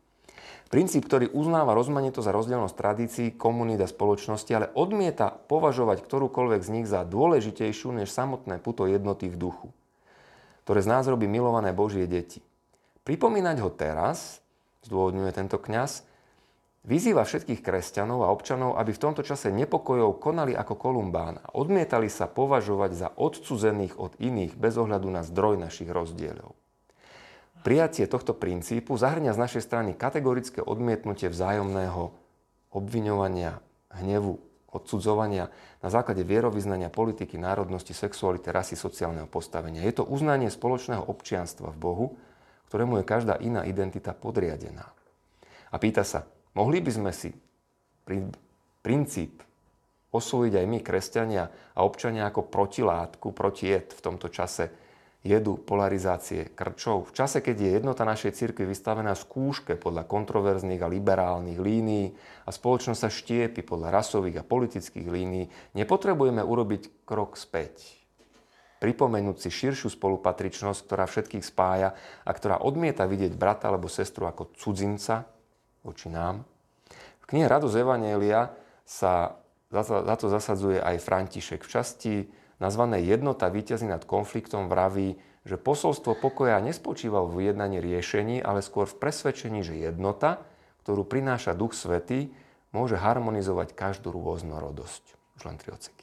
Princíp, 0.73 1.05
ktorý 1.05 1.29
uznáva 1.38 1.77
rozmanitosť 1.77 2.33
a 2.33 2.33
rozdielnosť 2.33 2.73
tradícií, 2.73 3.27
komunít 3.38 3.86
a 3.86 3.86
spoločnosti, 3.86 4.49
ale 4.57 4.73
odmieta 4.73 5.29
považovať 5.29 6.01
ktorúkoľvek 6.01 6.65
z 6.65 6.69
nich 6.73 6.88
za 6.89 7.05
dôležitejšiu 7.05 7.93
než 7.93 8.09
samotné 8.09 8.57
puto 8.57 8.89
jednoty 8.89 9.29
v 9.29 9.38
duchu, 9.38 9.69
ktoré 10.65 10.81
z 10.81 10.89
nás 10.89 11.05
robí 11.05 11.29
milované 11.29 11.77
Božie 11.77 12.09
deti. 12.09 12.41
Pripomínať 13.05 13.62
ho 13.62 13.69
teraz, 13.69 14.41
zdôvodňuje 14.89 15.29
tento 15.38 15.62
kňaz, 15.62 16.09
Vyzýva 16.83 17.23
všetkých 17.23 17.63
kresťanov 17.63 18.27
a 18.27 18.31
občanov, 18.36 18.75
aby 18.75 18.91
v 18.91 18.99
tomto 18.99 19.23
čase 19.23 19.55
nepokojov 19.55 20.19
konali 20.19 20.51
ako 20.51 20.75
Kolumbán 20.75 21.39
a 21.39 21.55
odmietali 21.55 22.12
sa 22.12 22.27
považovať 22.27 22.91
za 22.91 23.07
odcudzených 23.15 23.95
od 23.95 24.19
iných 24.19 24.59
bez 24.59 24.75
ohľadu 24.75 25.07
na 25.07 25.23
zdroj 25.23 25.63
našich 25.63 25.88
rozdielov. 25.88 26.59
Prijatie 27.63 28.12
tohto 28.12 28.36
princípu 28.36 28.99
zahrňa 28.99 29.32
z 29.32 29.39
našej 29.39 29.63
strany 29.63 29.91
kategorické 29.95 30.60
odmietnutie 30.60 31.32
vzájomného 31.32 32.12
obviňovania, 32.76 33.63
hnevu, 33.95 34.36
odsudzovania 34.73 35.47
na 35.80 35.89
základe 35.89 36.28
vierovýznania, 36.28 36.91
politiky, 36.91 37.39
národnosti, 37.39 37.95
sexuality, 37.95 38.52
rasy, 38.52 38.76
sociálneho 38.76 39.32
postavenia. 39.32 39.86
Je 39.86 39.95
to 39.95 40.04
uznanie 40.04 40.52
spoločného 40.52 41.08
občianstva 41.08 41.71
v 41.71 41.80
Bohu, 41.80 42.08
ktorému 42.67 42.99
je 42.99 43.06
každá 43.08 43.39
iná 43.39 43.63
identita 43.63 44.12
podriadená. 44.12 44.89
A 45.71 45.76
pýta 45.80 46.04
sa, 46.04 46.28
Mohli 46.54 46.86
by 46.86 46.91
sme 46.93 47.12
si 47.12 47.34
princíp 48.86 49.41
osvojiť 50.13 50.54
aj 50.54 50.65
my, 50.69 50.80
kresťania 50.86 51.43
a 51.73 51.80
občania, 51.82 52.30
ako 52.30 52.45
protilátku, 52.45 53.34
protijed 53.34 53.97
v 53.97 54.04
tomto 54.06 54.30
čase 54.30 54.69
jedu 55.23 55.55
polarizácie 55.55 56.51
krčov. 56.51 57.09
V 57.09 57.15
čase, 57.15 57.39
keď 57.39 57.55
je 57.55 57.69
jednota 57.79 58.03
našej 58.03 58.36
cirkvi 58.36 58.67
vystavená 58.67 59.15
skúške 59.15 59.79
podľa 59.79 60.03
kontroverzných 60.03 60.83
a 60.83 60.91
liberálnych 60.91 61.63
línií 61.63 62.12
a 62.43 62.51
spoločnosť 62.51 62.99
sa 62.99 63.07
štiepi 63.07 63.63
podľa 63.63 63.89
rasových 63.95 64.43
a 64.43 64.47
politických 64.47 65.07
línií, 65.07 65.47
nepotrebujeme 65.79 66.43
urobiť 66.43 67.07
krok 67.07 67.39
späť. 67.39 68.03
Pripomenúť 68.83 69.47
si 69.47 69.49
širšiu 69.49 69.88
spolupatričnosť, 69.95 70.79
ktorá 70.83 71.07
všetkých 71.07 71.47
spája 71.47 71.95
a 72.27 72.31
ktorá 72.36 72.59
odmieta 72.59 73.07
vidieť 73.07 73.31
brata 73.31 73.71
alebo 73.71 73.88
sestru 73.88 74.27
ako 74.27 74.51
cudzinca, 74.59 75.23
voči 75.88 76.12
nám. 76.12 76.43
V 77.23 77.25
knihe 77.31 77.47
Radosť 77.47 77.79
Evanielia 77.79 78.51
sa 78.83 79.39
za 79.71 80.15
to 80.19 80.27
zasadzuje 80.27 80.83
aj 80.83 80.99
František. 80.99 81.63
V 81.63 81.71
časti 81.71 82.13
nazvanej 82.63 83.04
Jednota 83.04 83.52
víťazí 83.52 83.84
nad 83.84 84.08
konfliktom 84.08 84.71
vraví, 84.71 85.19
že 85.43 85.60
posolstvo 85.60 86.15
pokoja 86.23 86.63
nespočíva 86.63 87.28
v 87.28 87.52
jednaní 87.52 87.84
riešení, 87.84 88.39
ale 88.39 88.63
skôr 88.63 88.88
v 88.88 88.95
presvedčení, 88.95 89.60
že 89.60 89.76
jednota, 89.76 90.39
ktorú 90.88 91.04
prináša 91.04 91.52
Duch 91.52 91.76
Svetý, 91.76 92.32
môže 92.71 92.95
harmonizovať 92.95 93.76
každú 93.76 94.15
rôznorodosť. 94.15 95.04
Už 95.36 95.41
len 95.43 95.60
tri 95.60 95.76
odseky. 95.76 96.02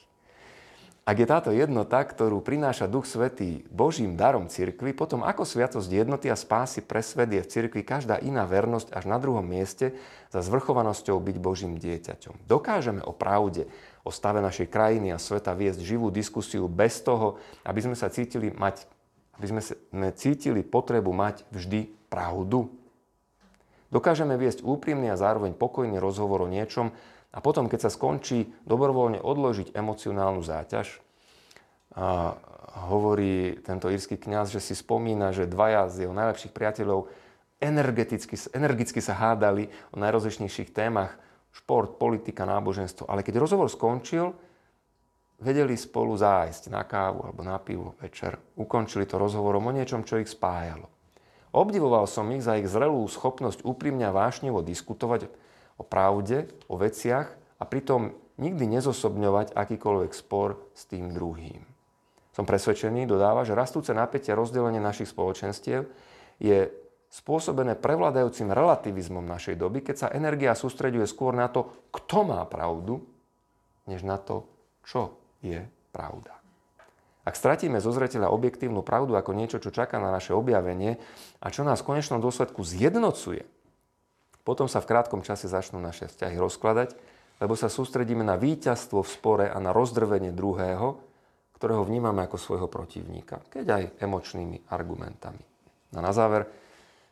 Ak 1.01 1.17
je 1.17 1.25
táto 1.25 1.49
jednota, 1.49 1.97
ktorú 2.05 2.45
prináša 2.45 2.85
Duch 2.85 3.09
Svetý 3.09 3.65
Božím 3.73 4.13
darom 4.13 4.45
cirkvi, 4.45 4.93
potom 4.93 5.25
ako 5.25 5.49
sviatosť 5.49 5.89
jednoty 5.89 6.29
a 6.29 6.37
spásy 6.37 6.85
pre 6.85 7.01
svet 7.01 7.33
je 7.33 7.41
v 7.41 7.49
cirkvi 7.49 7.81
každá 7.81 8.21
iná 8.21 8.45
vernosť 8.45 8.93
až 8.93 9.09
na 9.09 9.17
druhom 9.17 9.41
mieste 9.41 9.97
za 10.29 10.45
zvrchovanosťou 10.45 11.17
byť 11.17 11.37
Božím 11.41 11.81
dieťaťom. 11.81 12.45
Dokážeme 12.45 13.01
o 13.01 13.17
pravde, 13.17 13.65
o 14.05 14.13
stave 14.13 14.45
našej 14.45 14.69
krajiny 14.69 15.09
a 15.09 15.17
sveta 15.17 15.57
viesť 15.57 15.81
živú 15.81 16.13
diskusiu 16.13 16.69
bez 16.69 17.01
toho, 17.01 17.41
aby 17.65 17.81
sme 17.81 17.97
sa 17.97 18.13
cítili, 18.13 18.53
mať, 18.53 18.85
aby 19.41 19.45
sme 19.57 19.61
cítili 20.13 20.61
potrebu 20.61 21.09
mať 21.17 21.49
vždy 21.49 21.89
pravdu. 22.13 22.69
Dokážeme 23.89 24.37
viesť 24.37 24.61
úprimný 24.61 25.09
a 25.09 25.17
zároveň 25.17 25.57
pokojný 25.57 25.97
rozhovor 25.97 26.45
o 26.45 26.47
niečom, 26.47 26.93
a 27.31 27.39
potom, 27.39 27.71
keď 27.71 27.87
sa 27.87 27.91
skončí, 27.91 28.51
dobrovoľne 28.67 29.23
odložiť 29.23 29.71
emocionálnu 29.71 30.43
záťaž. 30.43 30.99
A 31.95 32.35
hovorí 32.91 33.59
tento 33.63 33.91
írsky 33.91 34.15
kňaz, 34.15 34.51
že 34.51 34.63
si 34.63 34.75
spomína, 34.75 35.35
že 35.35 35.47
dvaja 35.47 35.91
z 35.91 36.07
jeho 36.07 36.15
najlepších 36.15 36.55
priateľov 36.55 37.11
energeticky, 37.59 38.35
energicky 38.55 38.99
sa 39.03 39.15
hádali 39.15 39.67
o 39.91 39.99
najrozličnejších 39.99 40.71
témach, 40.71 41.15
šport, 41.51 41.99
politika, 41.99 42.47
náboženstvo. 42.47 43.07
Ale 43.11 43.23
keď 43.27 43.43
rozhovor 43.43 43.67
skončil, 43.67 44.31
vedeli 45.41 45.75
spolu 45.75 46.15
zájsť 46.15 46.71
na 46.71 46.85
kávu 46.87 47.27
alebo 47.27 47.41
na 47.43 47.59
pivo 47.59 47.97
večer. 47.99 48.39
Ukončili 48.55 49.09
to 49.09 49.19
rozhovorom 49.19 49.67
o 49.67 49.75
niečom, 49.75 50.07
čo 50.07 50.21
ich 50.21 50.31
spájalo. 50.31 50.87
Obdivoval 51.51 52.07
som 52.07 52.31
ich 52.31 52.45
za 52.45 52.55
ich 52.55 52.71
zrelú 52.71 53.03
schopnosť 53.11 53.67
úprimne 53.67 54.07
a 54.07 54.15
vášnevo 54.15 54.63
diskutovať 54.63 55.27
o 55.81 55.83
pravde, 55.83 56.45
o 56.69 56.77
veciach 56.77 57.27
a 57.57 57.63
pritom 57.65 58.13
nikdy 58.37 58.69
nezosobňovať 58.77 59.57
akýkoľvek 59.57 60.11
spor 60.13 60.61
s 60.77 60.85
tým 60.85 61.09
druhým. 61.09 61.65
Som 62.31 62.45
presvedčený, 62.45 63.09
dodáva, 63.09 63.41
že 63.43 63.57
rastúce 63.57 63.91
napätie 63.91 64.31
a 64.31 64.39
rozdelenie 64.39 64.79
našich 64.79 65.09
spoločenstiev 65.09 65.89
je 66.37 66.69
spôsobené 67.11 67.75
prevládajúcim 67.75 68.47
relativizmom 68.55 69.25
našej 69.25 69.59
doby, 69.59 69.83
keď 69.83 69.95
sa 70.07 70.13
energia 70.15 70.55
sústreďuje 70.55 71.09
skôr 71.09 71.35
na 71.35 71.51
to, 71.51 71.67
kto 71.91 72.23
má 72.23 72.39
pravdu, 72.47 73.03
než 73.83 74.07
na 74.07 74.15
to, 74.15 74.47
čo 74.87 75.19
je 75.43 75.59
pravda. 75.91 76.39
Ak 77.21 77.37
stratíme 77.37 77.77
zo 77.83 77.93
zreteľa 77.93 78.33
objektívnu 78.33 78.81
pravdu 78.81 79.13
ako 79.13 79.35
niečo, 79.35 79.61
čo 79.61 79.69
čaká 79.69 80.01
na 80.01 80.09
naše 80.09 80.33
objavenie 80.33 80.97
a 81.43 81.47
čo 81.53 81.61
nás 81.61 81.83
v 81.83 81.93
konečnom 81.93 82.23
dôsledku 82.23 82.63
zjednocuje, 82.65 83.45
potom 84.41 84.65
sa 84.65 84.81
v 84.81 84.89
krátkom 84.89 85.21
čase 85.21 85.45
začnú 85.45 85.77
naše 85.77 86.09
vzťahy 86.09 86.37
rozkladať, 86.37 86.97
lebo 87.41 87.57
sa 87.57 87.69
sústredíme 87.69 88.21
na 88.21 88.37
víťazstvo 88.37 89.01
v 89.01 89.09
spore 89.09 89.45
a 89.49 89.57
na 89.57 89.73
rozdrvenie 89.73 90.29
druhého, 90.33 90.97
ktorého 91.57 91.85
vnímame 91.85 92.25
ako 92.25 92.37
svojho 92.37 92.67
protivníka, 92.69 93.41
keď 93.49 93.65
aj 93.69 93.83
emočnými 94.01 94.73
argumentami. 94.73 95.41
A 95.93 95.99
na 96.01 96.09
záver, 96.09 96.49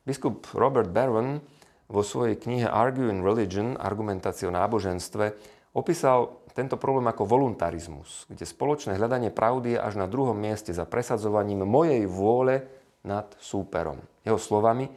biskup 0.06 0.46
Robert 0.58 0.90
Barron 0.90 1.42
vo 1.90 2.02
svojej 2.06 2.38
knihe 2.38 2.70
Arguing 2.70 3.26
Religion, 3.26 3.78
argumentácia 3.78 4.46
o 4.46 4.54
náboženstve, 4.54 5.34
opísal 5.74 6.46
tento 6.54 6.78
problém 6.78 7.10
ako 7.10 7.30
voluntarizmus, 7.30 8.26
kde 8.30 8.46
spoločné 8.46 8.98
hľadanie 8.98 9.34
pravdy 9.34 9.78
je 9.78 9.80
až 9.82 9.98
na 9.98 10.06
druhom 10.10 10.38
mieste 10.38 10.74
za 10.74 10.86
presadzovaním 10.86 11.66
mojej 11.66 12.06
vôle 12.10 12.66
nad 13.06 13.30
súperom. 13.38 14.02
Jeho 14.26 14.38
slovami, 14.38 14.90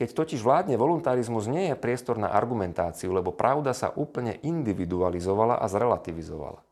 keď 0.00 0.16
totiž 0.16 0.40
vládne 0.40 0.80
voluntarizmus, 0.80 1.44
nie 1.44 1.68
je 1.68 1.76
priestor 1.76 2.16
na 2.16 2.32
argumentáciu, 2.32 3.12
lebo 3.12 3.36
pravda 3.36 3.76
sa 3.76 3.92
úplne 3.92 4.40
individualizovala 4.40 5.60
a 5.60 5.68
zrelativizovala. 5.68 6.64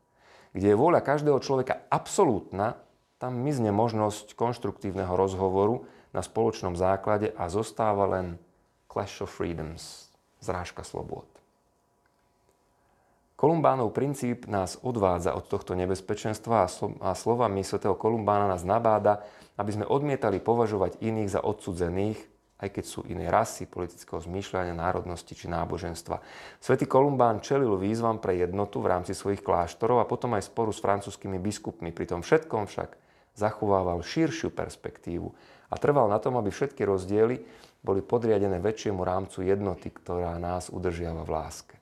Kde 0.57 0.73
je 0.73 0.79
vôľa 0.81 1.05
každého 1.05 1.37
človeka 1.37 1.85
absolútna, 1.93 2.81
tam 3.21 3.37
mizne 3.37 3.69
možnosť 3.69 4.33
konštruktívneho 4.33 5.13
rozhovoru 5.13 5.85
na 6.09 6.25
spoločnom 6.25 6.73
základe 6.73 7.29
a 7.37 7.53
zostáva 7.53 8.09
len 8.09 8.41
clash 8.89 9.21
of 9.21 9.29
freedoms, 9.29 10.09
zrážka 10.41 10.81
slobôd. 10.81 11.29
Kolumbánov 13.37 13.93
princíp 13.93 14.49
nás 14.49 14.81
odvádza 14.81 15.37
od 15.37 15.45
tohto 15.45 15.77
nebezpečenstva 15.77 16.65
a 16.97 17.13
slovami 17.13 17.61
svätého 17.61 17.93
Kolumbána 17.93 18.49
nás 18.49 18.65
nabáda, 18.65 19.21
aby 19.53 19.69
sme 19.69 19.85
odmietali 19.85 20.41
považovať 20.41 20.97
iných 20.97 21.29
za 21.29 21.45
odsudzených, 21.45 22.38
aj 22.59 22.69
keď 22.75 22.85
sú 22.85 23.07
iné 23.07 23.31
rasy, 23.31 23.63
politického 23.63 24.19
zmýšľania, 24.19 24.75
národnosti 24.75 25.31
či 25.31 25.47
náboženstva. 25.47 26.19
Svetý 26.59 26.85
Kolumbán 26.85 27.39
čelil 27.39 27.79
výzvam 27.79 28.19
pre 28.19 28.35
jednotu 28.35 28.83
v 28.83 28.91
rámci 28.91 29.15
svojich 29.15 29.39
kláštorov 29.39 30.03
a 30.03 30.09
potom 30.09 30.35
aj 30.35 30.51
sporu 30.51 30.75
s 30.75 30.83
francúzskými 30.83 31.39
biskupmi. 31.39 31.95
Pri 31.95 32.11
tom 32.11 32.19
všetkom 32.19 32.67
však 32.67 32.99
zachovával 33.39 34.03
širšiu 34.03 34.51
perspektívu 34.51 35.31
a 35.71 35.75
trval 35.79 36.11
na 36.11 36.19
tom, 36.19 36.35
aby 36.35 36.51
všetky 36.51 36.83
rozdiely 36.83 37.39
boli 37.79 38.03
podriadené 38.03 38.59
väčšiemu 38.59 38.99
rámcu 39.07 39.47
jednoty, 39.47 39.87
ktorá 39.87 40.35
nás 40.35 40.67
udržiava 40.67 41.23
v 41.23 41.31
láske. 41.31 41.75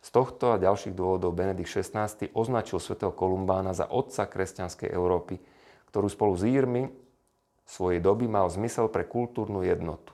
Z 0.00 0.10
tohto 0.10 0.56
a 0.56 0.58
ďalších 0.58 0.96
dôvodov 0.96 1.36
Benedikt 1.36 1.70
XVI 1.70 2.08
označil 2.32 2.80
svätého 2.80 3.12
Kolumbána 3.12 3.76
za 3.76 3.86
otca 3.86 4.26
kresťanskej 4.26 4.90
Európy, 4.90 5.38
ktorú 5.92 6.08
spolu 6.08 6.34
s 6.34 6.42
Írmi 6.48 6.88
svojej 7.70 8.02
doby 8.02 8.26
mal 8.26 8.50
zmysel 8.50 8.90
pre 8.90 9.06
kultúrnu 9.06 9.62
jednotu. 9.62 10.10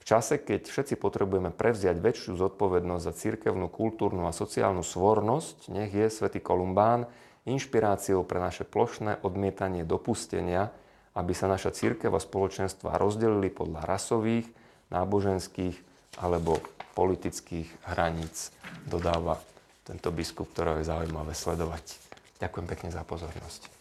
V 0.00 0.04
čase, 0.08 0.40
keď 0.40 0.70
všetci 0.70 0.94
potrebujeme 0.96 1.52
prevziať 1.52 1.98
väčšiu 2.00 2.38
zodpovednosť 2.38 3.04
za 3.04 3.12
cirkevnú, 3.12 3.68
kultúrnu 3.68 4.24
a 4.24 4.32
sociálnu 4.32 4.80
svornosť, 4.80 5.68
nech 5.68 5.92
je 5.92 6.06
svätý 6.08 6.40
Kolumbán 6.40 7.10
inšpiráciou 7.44 8.22
pre 8.26 8.40
naše 8.40 8.62
plošné 8.66 9.22
odmietanie 9.22 9.82
dopustenia, 9.86 10.70
aby 11.18 11.32
sa 11.34 11.50
naša 11.50 11.74
církev 11.74 12.10
a 12.14 12.22
spoločenstva 12.22 12.98
rozdelili 12.98 13.50
podľa 13.50 13.82
rasových, 13.84 14.46
náboženských 14.94 15.76
alebo 16.22 16.62
politických 16.96 17.68
hraníc, 17.92 18.54
dodáva 18.88 19.36
tento 19.84 20.08
biskup, 20.14 20.50
ktorého 20.54 20.80
je 20.80 20.88
zaujímavé 20.88 21.36
sledovať. 21.36 21.98
Ďakujem 22.40 22.66
pekne 22.66 22.90
za 22.94 23.02
pozornosť. 23.04 23.75